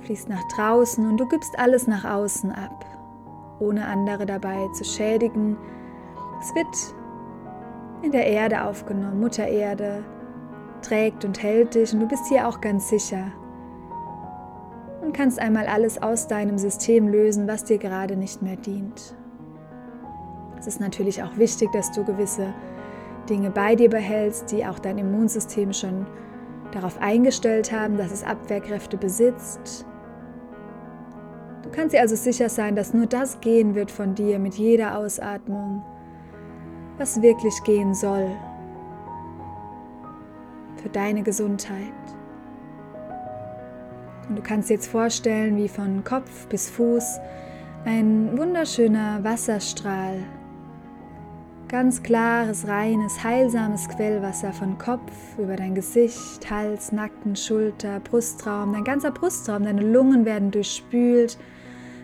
fließt 0.02 0.30
nach 0.30 0.48
draußen 0.56 1.10
und 1.10 1.18
du 1.18 1.28
gibst 1.28 1.60
alles 1.60 1.88
nach 1.88 2.06
außen 2.06 2.54
ab, 2.54 2.86
ohne 3.60 3.86
andere 3.86 4.26
dabei 4.26 4.70
zu 4.74 4.86
schädigen. 4.86 5.58
Es 6.40 6.56
wird 6.56 6.96
in 8.02 8.12
der 8.12 8.28
Erde 8.28 8.64
aufgenommen, 8.64 9.20
Mutter 9.20 9.46
Erde 9.46 10.06
trägt 10.82 11.26
und 11.26 11.42
hält 11.42 11.76
dich 11.76 11.94
und 11.94 12.00
du 12.00 12.08
bist 12.08 12.28
hier 12.28 12.48
auch 12.48 12.62
ganz 12.62 12.90
sicher. 12.90 13.32
Und 15.02 15.14
kannst 15.14 15.40
einmal 15.40 15.68
alles 15.68 16.02
aus 16.02 16.28
deinem 16.28 16.58
System 16.58 17.08
lösen, 17.08 17.48
was 17.48 17.64
dir 17.64 17.78
gerade 17.78 18.16
nicht 18.16 18.42
mehr 18.42 18.58
dient. 18.58 19.16
Es 20.60 20.68
ist 20.68 20.80
natürlich 20.80 21.24
auch 21.24 21.38
wichtig, 21.38 21.72
dass 21.72 21.92
du 21.92 22.04
gewisse 22.04 22.54
Dinge 23.30 23.50
bei 23.50 23.76
dir 23.76 23.90
behältst, 23.90 24.52
die 24.52 24.66
auch 24.66 24.80
dein 24.80 24.98
Immunsystem 24.98 25.72
schon 25.74 26.06
darauf 26.72 27.00
eingestellt 27.02 27.72
haben, 27.72 27.98
dass 27.98 28.12
es 28.12 28.24
Abwehrkräfte 28.24 28.98
besitzt. 28.98 29.86
Du 31.64 31.70
kannst 31.70 31.94
dir 31.94 32.02
also 32.02 32.16
sicher 32.16 32.50
sein, 32.50 32.76
dass 32.76 32.94
nur 32.94 33.06
das 33.06 33.40
gehen 33.42 33.76
wird 33.76 33.92
von 33.92 34.16
dir 34.16 34.40
mit 34.40 34.56
jeder 34.56 34.98
Ausatmung, 34.98 35.84
was 36.98 37.22
wirklich 37.22 37.64
gehen 37.64 37.94
soll 37.94 38.30
für 40.82 40.90
deine 40.90 41.24
Gesundheit. 41.24 41.94
Und 44.28 44.38
du 44.38 44.42
kannst 44.42 44.70
dir 44.70 44.76
jetzt 44.76 44.88
vorstellen, 44.88 45.58
wie 45.58 45.68
von 45.68 46.04
Kopf 46.04 46.48
bis 46.48 46.70
Fuß 46.70 47.20
ein 47.86 48.38
wunderschöner 48.38 49.24
Wasserstrahl, 49.24 50.20
ganz 51.68 52.04
klares, 52.04 52.68
reines, 52.68 53.24
heilsames 53.24 53.88
Quellwasser 53.90 54.54
von 54.54 54.78
Kopf 54.78 55.12
über 55.38 55.56
dein 55.56 55.76
Gesicht, 55.76 56.50
Hals, 56.50 56.92
Nacken, 56.92 57.36
Schulter, 57.36 58.00
Brustraum, 58.00 58.74
dein 58.74 58.84
ganzer 58.84 59.12
Brustraum, 59.12 59.64
deine 59.64 59.82
Lungen 59.82 60.26
werden 60.26 60.52
durchspült, 60.52 61.38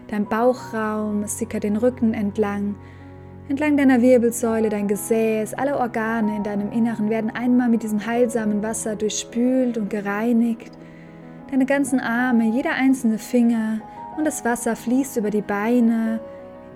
dein 0.08 0.26
Bauchraum, 0.26 1.24
es 1.24 1.38
sickert 1.38 1.64
den 1.64 1.78
Rücken 1.78 2.14
entlang 2.14 2.76
Entlang 3.48 3.78
deiner 3.78 4.02
Wirbelsäule, 4.02 4.70
dein 4.70 4.88
Gesäß, 4.88 5.54
alle 5.54 5.78
Organe 5.78 6.36
in 6.38 6.42
deinem 6.42 6.72
Inneren 6.72 7.12
werden 7.12 7.30
einmal 7.30 7.70
mit 7.70 7.84
diesem 7.84 8.04
heilsamen 8.04 8.64
Wasser 8.64 8.96
durchspült 8.96 9.78
und 9.78 9.92
gereinigt. 9.92 10.72
Deine 11.52 11.68
ganzen 11.68 12.00
Arme, 12.00 12.50
jeder 12.50 12.72
einzelne 12.72 13.20
Finger 13.20 13.82
und 14.18 14.26
das 14.26 14.44
Wasser 14.44 14.76
fließt 14.76 15.18
über 15.18 15.30
die 15.30 15.44
Beine, 15.44 16.22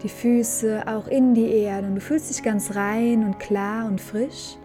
die 0.04 0.10
Füße, 0.10 0.84
auch 0.86 1.08
in 1.08 1.34
die 1.34 1.50
Erde 1.50 1.88
und 1.88 1.96
du 1.96 2.02
fühlst 2.02 2.30
dich 2.30 2.44
ganz 2.44 2.76
rein 2.76 3.24
und 3.24 3.40
klar 3.40 3.88
und 3.88 4.00
frisch. 4.00 4.56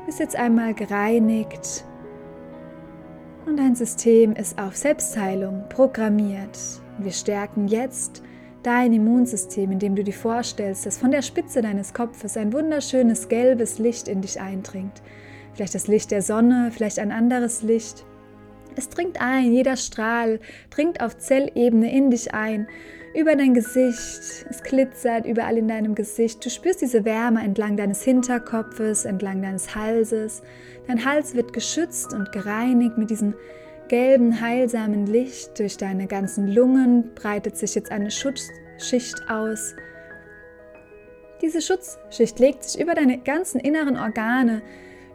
Du 0.00 0.06
bist 0.06 0.20
jetzt 0.20 0.36
einmal 0.36 0.72
gereinigt 0.72 1.84
und 3.44 3.58
dein 3.58 3.74
System 3.74 4.32
ist 4.32 4.58
auf 4.58 4.74
Selbstheilung 4.74 5.64
programmiert. 5.68 6.58
Wir 6.96 7.12
stärken 7.12 7.68
jetzt 7.68 8.22
dein 8.64 8.92
Immunsystem, 8.92 9.70
indem 9.70 9.94
du 9.94 10.02
dir 10.02 10.12
vorstellst, 10.12 10.86
dass 10.86 10.98
von 10.98 11.10
der 11.10 11.22
Spitze 11.22 11.62
deines 11.62 11.94
Kopfes 11.94 12.36
ein 12.36 12.52
wunderschönes 12.52 13.28
gelbes 13.28 13.78
Licht 13.78 14.08
in 14.08 14.20
dich 14.22 14.40
eindringt. 14.40 15.02
Vielleicht 15.54 15.74
das 15.74 15.86
Licht 15.86 16.10
der 16.10 16.22
Sonne, 16.22 16.70
vielleicht 16.72 16.98
ein 16.98 17.12
anderes 17.12 17.62
Licht. 17.62 18.04
Es 18.76 18.88
dringt 18.88 19.20
ein, 19.20 19.52
jeder 19.52 19.76
Strahl 19.76 20.40
dringt 20.70 21.00
auf 21.00 21.16
Zellebene 21.16 21.92
in 21.92 22.10
dich 22.10 22.34
ein, 22.34 22.66
über 23.14 23.36
dein 23.36 23.54
Gesicht. 23.54 24.44
Es 24.50 24.62
glitzert 24.64 25.26
überall 25.26 25.56
in 25.56 25.68
deinem 25.68 25.94
Gesicht. 25.94 26.44
Du 26.44 26.50
spürst 26.50 26.80
diese 26.80 27.04
Wärme 27.04 27.42
entlang 27.44 27.76
deines 27.76 28.02
Hinterkopfes, 28.02 29.04
entlang 29.04 29.42
deines 29.42 29.76
Halses. 29.76 30.42
Dein 30.88 31.04
Hals 31.04 31.36
wird 31.36 31.52
geschützt 31.52 32.12
und 32.12 32.32
gereinigt 32.32 32.98
mit 32.98 33.10
diesem 33.10 33.34
gelben, 33.88 34.40
heilsamen 34.40 35.06
Licht 35.06 35.58
durch 35.58 35.76
deine 35.76 36.06
ganzen 36.06 36.48
Lungen 36.48 37.14
breitet 37.14 37.56
sich 37.56 37.74
jetzt 37.74 37.90
eine 37.90 38.10
Schutzschicht 38.10 39.28
aus. 39.28 39.74
Diese 41.42 41.60
Schutzschicht 41.60 42.38
legt 42.38 42.64
sich 42.64 42.80
über 42.80 42.94
deine 42.94 43.18
ganzen 43.18 43.60
inneren 43.60 43.96
Organe, 43.96 44.62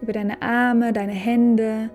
über 0.02 0.14
deine 0.14 0.42
Arme, 0.42 0.94
deine 0.94 1.14
Hände, 1.14 1.90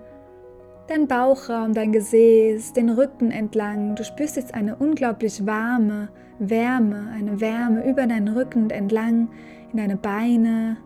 dein 0.87 1.07
Bauchraum, 1.07 1.73
dein 1.73 1.91
Gesäß, 1.91 2.73
den 2.73 2.89
Rücken 2.89 3.31
entlang. 3.31 3.95
Du 3.95 4.03
spürst 4.03 4.35
jetzt 4.35 4.53
eine 4.53 4.75
unglaublich 4.75 5.45
warme 5.45 6.09
Wärme, 6.39 7.09
eine 7.13 7.39
Wärme 7.39 7.89
über 7.89 8.05
deinen 8.05 8.27
Rücken 8.27 8.69
entlang 8.69 9.29
in 9.71 9.77
deine 9.77 9.95
Beine, 9.95 10.77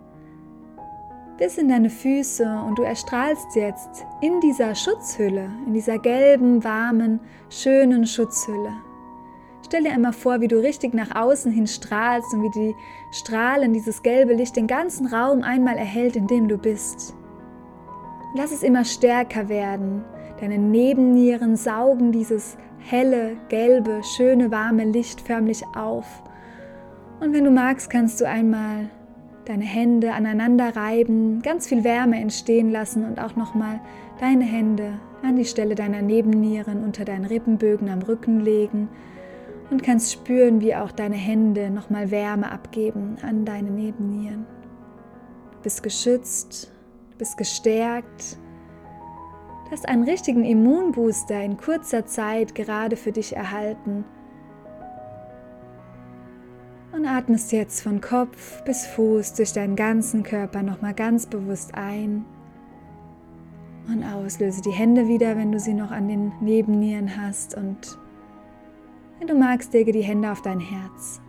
bis 1.40 1.58
in 1.58 1.70
deine 1.70 1.90
Füße 1.90 2.46
und 2.68 2.78
du 2.78 2.84
erstrahlst 2.84 3.56
jetzt 3.56 4.06
in 4.22 4.42
dieser 4.42 4.76
Schutzhülle, 4.76 5.50
in 5.66 5.74
dieser 5.74 5.98
gelben, 5.98 6.64
warmen, 6.66 7.22
schönen 7.50 8.06
Schutzhülle. 8.06 8.74
Stell 9.66 9.84
dir 9.84 9.94
einmal 9.94 10.12
vor, 10.12 10.42
wie 10.42 10.50
du 10.50 10.62
richtig 10.62 10.94
nach 10.94 11.16
außen 11.16 11.52
hin 11.52 11.66
strahlst 11.66 12.34
und 12.34 12.44
wie 12.44 12.50
die 12.50 12.76
Strahlen, 13.12 13.72
dieses 13.72 14.04
gelbe 14.04 14.34
Licht 14.34 14.58
den 14.58 14.68
ganzen 14.68 15.08
Raum 15.08 15.42
einmal 15.42 15.78
erhält, 15.78 16.18
in 16.18 16.28
dem 16.28 16.50
du 16.50 16.58
bist. 16.58 17.16
Lass 18.36 18.52
es 18.52 18.62
immer 18.62 18.84
stärker 18.84 19.48
werden. 19.48 20.04
Deine 20.42 20.58
Nebennieren 20.58 21.56
saugen 21.56 22.12
dieses 22.12 22.58
helle, 22.80 23.38
gelbe, 23.48 24.02
schöne, 24.04 24.52
warme 24.52 24.84
Licht 24.84 25.22
förmlich 25.22 25.64
auf. 25.74 26.06
Und 27.22 27.34
wenn 27.34 27.46
du 27.46 27.52
magst, 27.52 27.90
kannst 27.90 28.20
du 28.20 28.28
einmal 28.28 28.90
deine 29.50 29.66
Hände 29.66 30.14
aneinander 30.14 30.76
reiben, 30.76 31.42
ganz 31.42 31.68
viel 31.68 31.84
Wärme 31.84 32.22
entstehen 32.22 32.70
lassen 32.70 33.04
und 33.04 33.20
auch 33.20 33.36
nochmal 33.36 33.82
deine 34.20 34.46
Hände 34.46 35.00
an 35.24 35.38
die 35.38 35.46
Stelle 35.46 35.74
deiner 35.74 36.04
Nebennieren 36.04 36.84
unter 36.84 37.04
deinen 37.04 37.26
Rippenbögen 37.26 37.90
am 37.90 38.04
Rücken 38.04 38.42
legen 38.42 38.90
und 39.72 39.82
kannst 39.82 40.14
spüren, 40.14 40.62
wie 40.62 40.76
auch 40.76 40.92
deine 40.92 41.16
Hände 41.16 41.72
nochmal 41.72 42.12
Wärme 42.12 42.52
abgeben 42.52 43.18
an 43.24 43.44
deine 43.44 43.72
Nebennieren. 43.72 44.46
Du 45.52 45.58
bist 45.64 45.82
geschützt, 45.82 46.72
du 47.12 47.18
bist 47.18 47.36
gestärkt, 47.36 48.38
du 49.66 49.72
hast 49.72 49.90
einen 49.90 50.04
richtigen 50.04 50.46
Immunbooster 50.46 51.44
in 51.44 51.58
kurzer 51.58 52.06
Zeit 52.06 52.54
gerade 52.54 52.96
für 52.96 53.12
dich 53.12 53.36
erhalten. 53.36 54.06
Und 56.92 57.06
atmest 57.06 57.52
jetzt 57.52 57.82
von 57.82 58.02
Kopf 58.02 58.64
bis 58.64 58.86
Fuß 58.88 59.36
durch 59.36 59.54
deinen 59.54 59.76
ganzen 59.76 60.24
Körper 60.24 60.64
nochmal 60.64 60.94
ganz 60.94 61.28
bewusst 61.28 61.76
ein 61.76 62.26
und 63.88 64.04
aus. 64.04 64.40
Löse 64.40 64.62
die 64.62 64.72
Hände 64.72 65.08
wieder, 65.08 65.38
wenn 65.38 65.52
du 65.52 65.60
sie 65.60 65.74
noch 65.74 65.92
an 65.92 66.08
den 66.08 66.32
Nebennieren 66.42 67.16
hast 67.16 67.56
und 67.56 67.98
wenn 69.20 69.28
du 69.28 69.36
magst, 69.36 69.74
lege 69.74 69.92
die 69.92 70.02
Hände 70.02 70.32
auf 70.32 70.42
dein 70.42 70.60
Herz. 70.60 71.22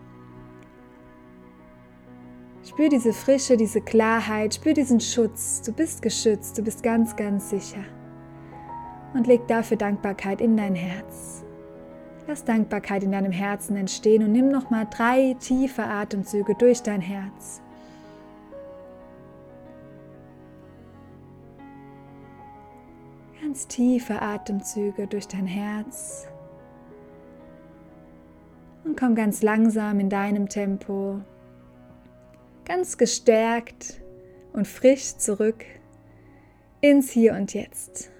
Spür 2.66 2.88
diese 2.88 3.12
Frische, 3.12 3.56
diese 3.56 3.80
Klarheit, 3.80 4.54
spür 4.54 4.74
diesen 4.74 5.00
Schutz. 5.00 5.60
Du 5.62 5.72
bist 5.72 6.02
geschützt, 6.02 6.56
du 6.56 6.62
bist 6.62 6.82
ganz, 6.82 7.16
ganz 7.16 7.50
sicher. 7.50 7.82
Und 9.12 9.26
leg 9.26 9.46
dafür 9.48 9.76
Dankbarkeit 9.76 10.40
in 10.40 10.56
dein 10.56 10.76
Herz. 10.76 11.44
Lass 12.30 12.44
Dankbarkeit 12.44 13.02
in 13.02 13.10
deinem 13.10 13.32
Herzen 13.32 13.74
entstehen 13.74 14.22
und 14.22 14.30
nimm 14.30 14.50
nochmal 14.50 14.86
drei 14.88 15.34
tiefe 15.40 15.82
Atemzüge 15.82 16.54
durch 16.54 16.80
dein 16.80 17.00
Herz. 17.00 17.60
Ganz 23.42 23.66
tiefe 23.66 24.22
Atemzüge 24.22 25.08
durch 25.08 25.26
dein 25.26 25.48
Herz 25.48 26.28
und 28.84 28.96
komm 28.96 29.16
ganz 29.16 29.42
langsam 29.42 29.98
in 29.98 30.08
deinem 30.08 30.48
Tempo, 30.48 31.20
ganz 32.64 32.96
gestärkt 32.96 34.00
und 34.52 34.68
frisch 34.68 35.16
zurück 35.16 35.64
ins 36.80 37.10
Hier 37.10 37.32
und 37.32 37.54
Jetzt. 37.54 38.12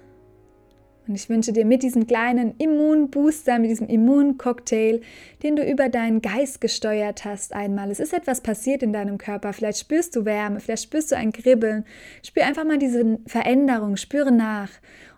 Und 1.11 1.15
ich 1.15 1.27
wünsche 1.27 1.51
dir 1.51 1.65
mit 1.65 1.83
diesem 1.83 2.07
kleinen 2.07 2.55
Immunbooster, 2.57 3.59
mit 3.59 3.69
diesem 3.69 3.89
Immuncocktail, 3.89 5.01
den 5.43 5.57
du 5.57 5.69
über 5.69 5.89
deinen 5.89 6.21
Geist 6.21 6.61
gesteuert 6.61 7.25
hast 7.25 7.51
einmal. 7.51 7.91
Es 7.91 7.99
ist 7.99 8.13
etwas 8.13 8.39
passiert 8.39 8.81
in 8.81 8.93
deinem 8.93 9.17
Körper. 9.17 9.51
Vielleicht 9.51 9.79
spürst 9.79 10.15
du 10.15 10.23
Wärme, 10.23 10.61
vielleicht 10.61 10.83
spürst 10.83 11.11
du 11.11 11.17
ein 11.17 11.33
Kribbeln. 11.33 11.83
Spür 12.23 12.45
einfach 12.45 12.63
mal 12.63 12.77
diese 12.77 13.19
Veränderung, 13.27 13.97
spüre 13.97 14.31
nach 14.31 14.69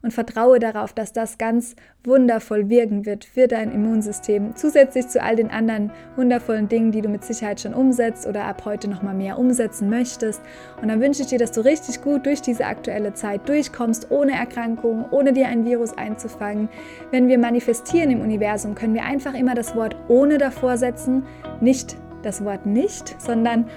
und 0.03 0.11
vertraue 0.11 0.59
darauf, 0.59 0.93
dass 0.93 1.13
das 1.13 1.37
ganz 1.37 1.75
wundervoll 2.03 2.69
wirken 2.69 3.05
wird 3.05 3.23
für 3.23 3.47
dein 3.47 3.71
Immunsystem. 3.71 4.53
Zusätzlich 4.55 5.07
zu 5.07 5.21
all 5.21 5.37
den 5.37 5.49
anderen 5.49 5.91
wundervollen 6.17 6.67
Dingen, 6.67 6.91
die 6.91 7.01
du 7.01 7.07
mit 7.07 7.23
Sicherheit 7.23 7.61
schon 7.61 7.73
umsetzt 7.73 8.27
oder 8.27 8.43
ab 8.43 8.63
heute 8.65 8.89
noch 8.89 9.01
mal 9.01 9.13
mehr 9.13 9.39
umsetzen 9.39 9.89
möchtest. 9.89 10.41
Und 10.81 10.89
dann 10.89 10.99
wünsche 10.99 11.21
ich 11.21 11.29
dir, 11.29 11.39
dass 11.39 11.53
du 11.53 11.61
richtig 11.61 12.01
gut 12.01 12.25
durch 12.25 12.41
diese 12.41 12.65
aktuelle 12.65 13.13
Zeit 13.13 13.47
durchkommst, 13.47 14.11
ohne 14.11 14.33
Erkrankung, 14.33 15.05
ohne 15.09 15.31
dir 15.31 15.47
ein 15.47 15.65
Virus 15.65 15.97
einzufangen. 15.97 16.67
Wenn 17.11 17.29
wir 17.29 17.39
manifestieren 17.39 18.11
im 18.11 18.19
Universum, 18.19 18.75
können 18.75 18.93
wir 18.93 19.05
einfach 19.05 19.33
immer 19.33 19.55
das 19.55 19.73
Wort 19.73 19.95
ohne 20.09 20.37
davor 20.37 20.77
setzen, 20.77 21.23
nicht 21.61 21.95
das 22.23 22.43
Wort 22.43 22.65
nicht, 22.65 23.15
sondern 23.21 23.67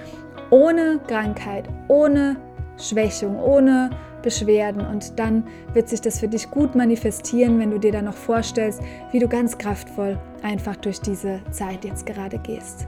ohne 0.49 0.99
Krankheit, 1.07 1.69
ohne 1.87 2.35
Schwächung, 2.77 3.39
ohne 3.39 3.89
Beschwerden 4.21 4.85
und 4.85 5.19
dann 5.19 5.43
wird 5.73 5.89
sich 5.89 6.01
das 6.01 6.19
für 6.19 6.27
dich 6.27 6.49
gut 6.49 6.75
manifestieren, 6.75 7.59
wenn 7.59 7.71
du 7.71 7.79
dir 7.79 7.91
dann 7.91 8.05
noch 8.05 8.13
vorstellst, 8.13 8.81
wie 9.11 9.19
du 9.19 9.27
ganz 9.27 9.57
kraftvoll 9.57 10.19
einfach 10.43 10.75
durch 10.75 10.99
diese 11.01 11.41
Zeit 11.51 11.85
jetzt 11.85 12.05
gerade 12.05 12.37
gehst. 12.39 12.87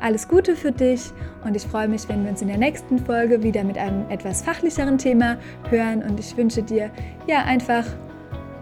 Alles 0.00 0.26
Gute 0.26 0.56
für 0.56 0.72
dich 0.72 1.10
und 1.44 1.54
ich 1.54 1.62
freue 1.62 1.88
mich, 1.88 2.08
wenn 2.08 2.24
wir 2.24 2.30
uns 2.30 2.42
in 2.42 2.48
der 2.48 2.58
nächsten 2.58 2.98
Folge 2.98 3.42
wieder 3.42 3.64
mit 3.64 3.76
einem 3.76 4.08
etwas 4.08 4.42
fachlicheren 4.42 4.96
Thema 4.98 5.36
hören 5.68 6.02
und 6.02 6.18
ich 6.18 6.36
wünsche 6.36 6.62
dir 6.62 6.90
ja 7.26 7.44
einfach 7.44 7.84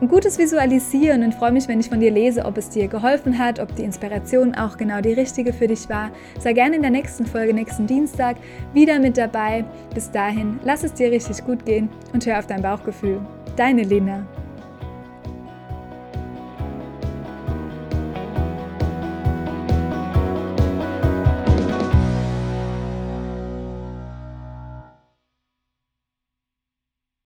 ein 0.01 0.09
gutes 0.09 0.39
Visualisieren 0.39 1.25
und 1.25 1.35
freue 1.35 1.53
mich, 1.53 1.67
wenn 1.67 1.81
ich 1.81 1.89
von 1.89 2.01
dir 2.01 2.11
lese, 2.11 2.45
ob 2.45 2.57
es 2.57 2.69
dir 2.69 2.87
geholfen 2.89 3.39
hat, 3.39 3.59
ob 3.59 3.75
die 3.75 3.83
Inspiration 3.83 4.55
auch 4.55 4.77
genau 4.77 5.01
die 5.01 5.13
richtige 5.13 5.53
für 5.53 5.67
dich 5.67 5.89
war. 5.89 6.11
Sei 6.39 6.53
gerne 6.53 6.77
in 6.77 6.83
der 6.83 6.91
nächsten 6.91 7.27
Folge, 7.27 7.53
nächsten 7.53 7.87
Dienstag, 7.87 8.37
wieder 8.73 9.01
mit 9.01 9.19
dabei. 9.19 9.65
Bis 9.95 10.11
dahin, 10.11 10.61
lass 10.65 10.85
es 10.85 10.95
dir 10.95 11.11
richtig 11.11 11.45
gut 11.45 11.65
gehen 11.65 11.89
und 12.13 12.25
hör 12.27 12.39
auf 12.39 12.47
dein 12.47 12.63
Bauchgefühl. 12.63 13.21
Deine 13.57 13.83
Lena. 13.83 14.25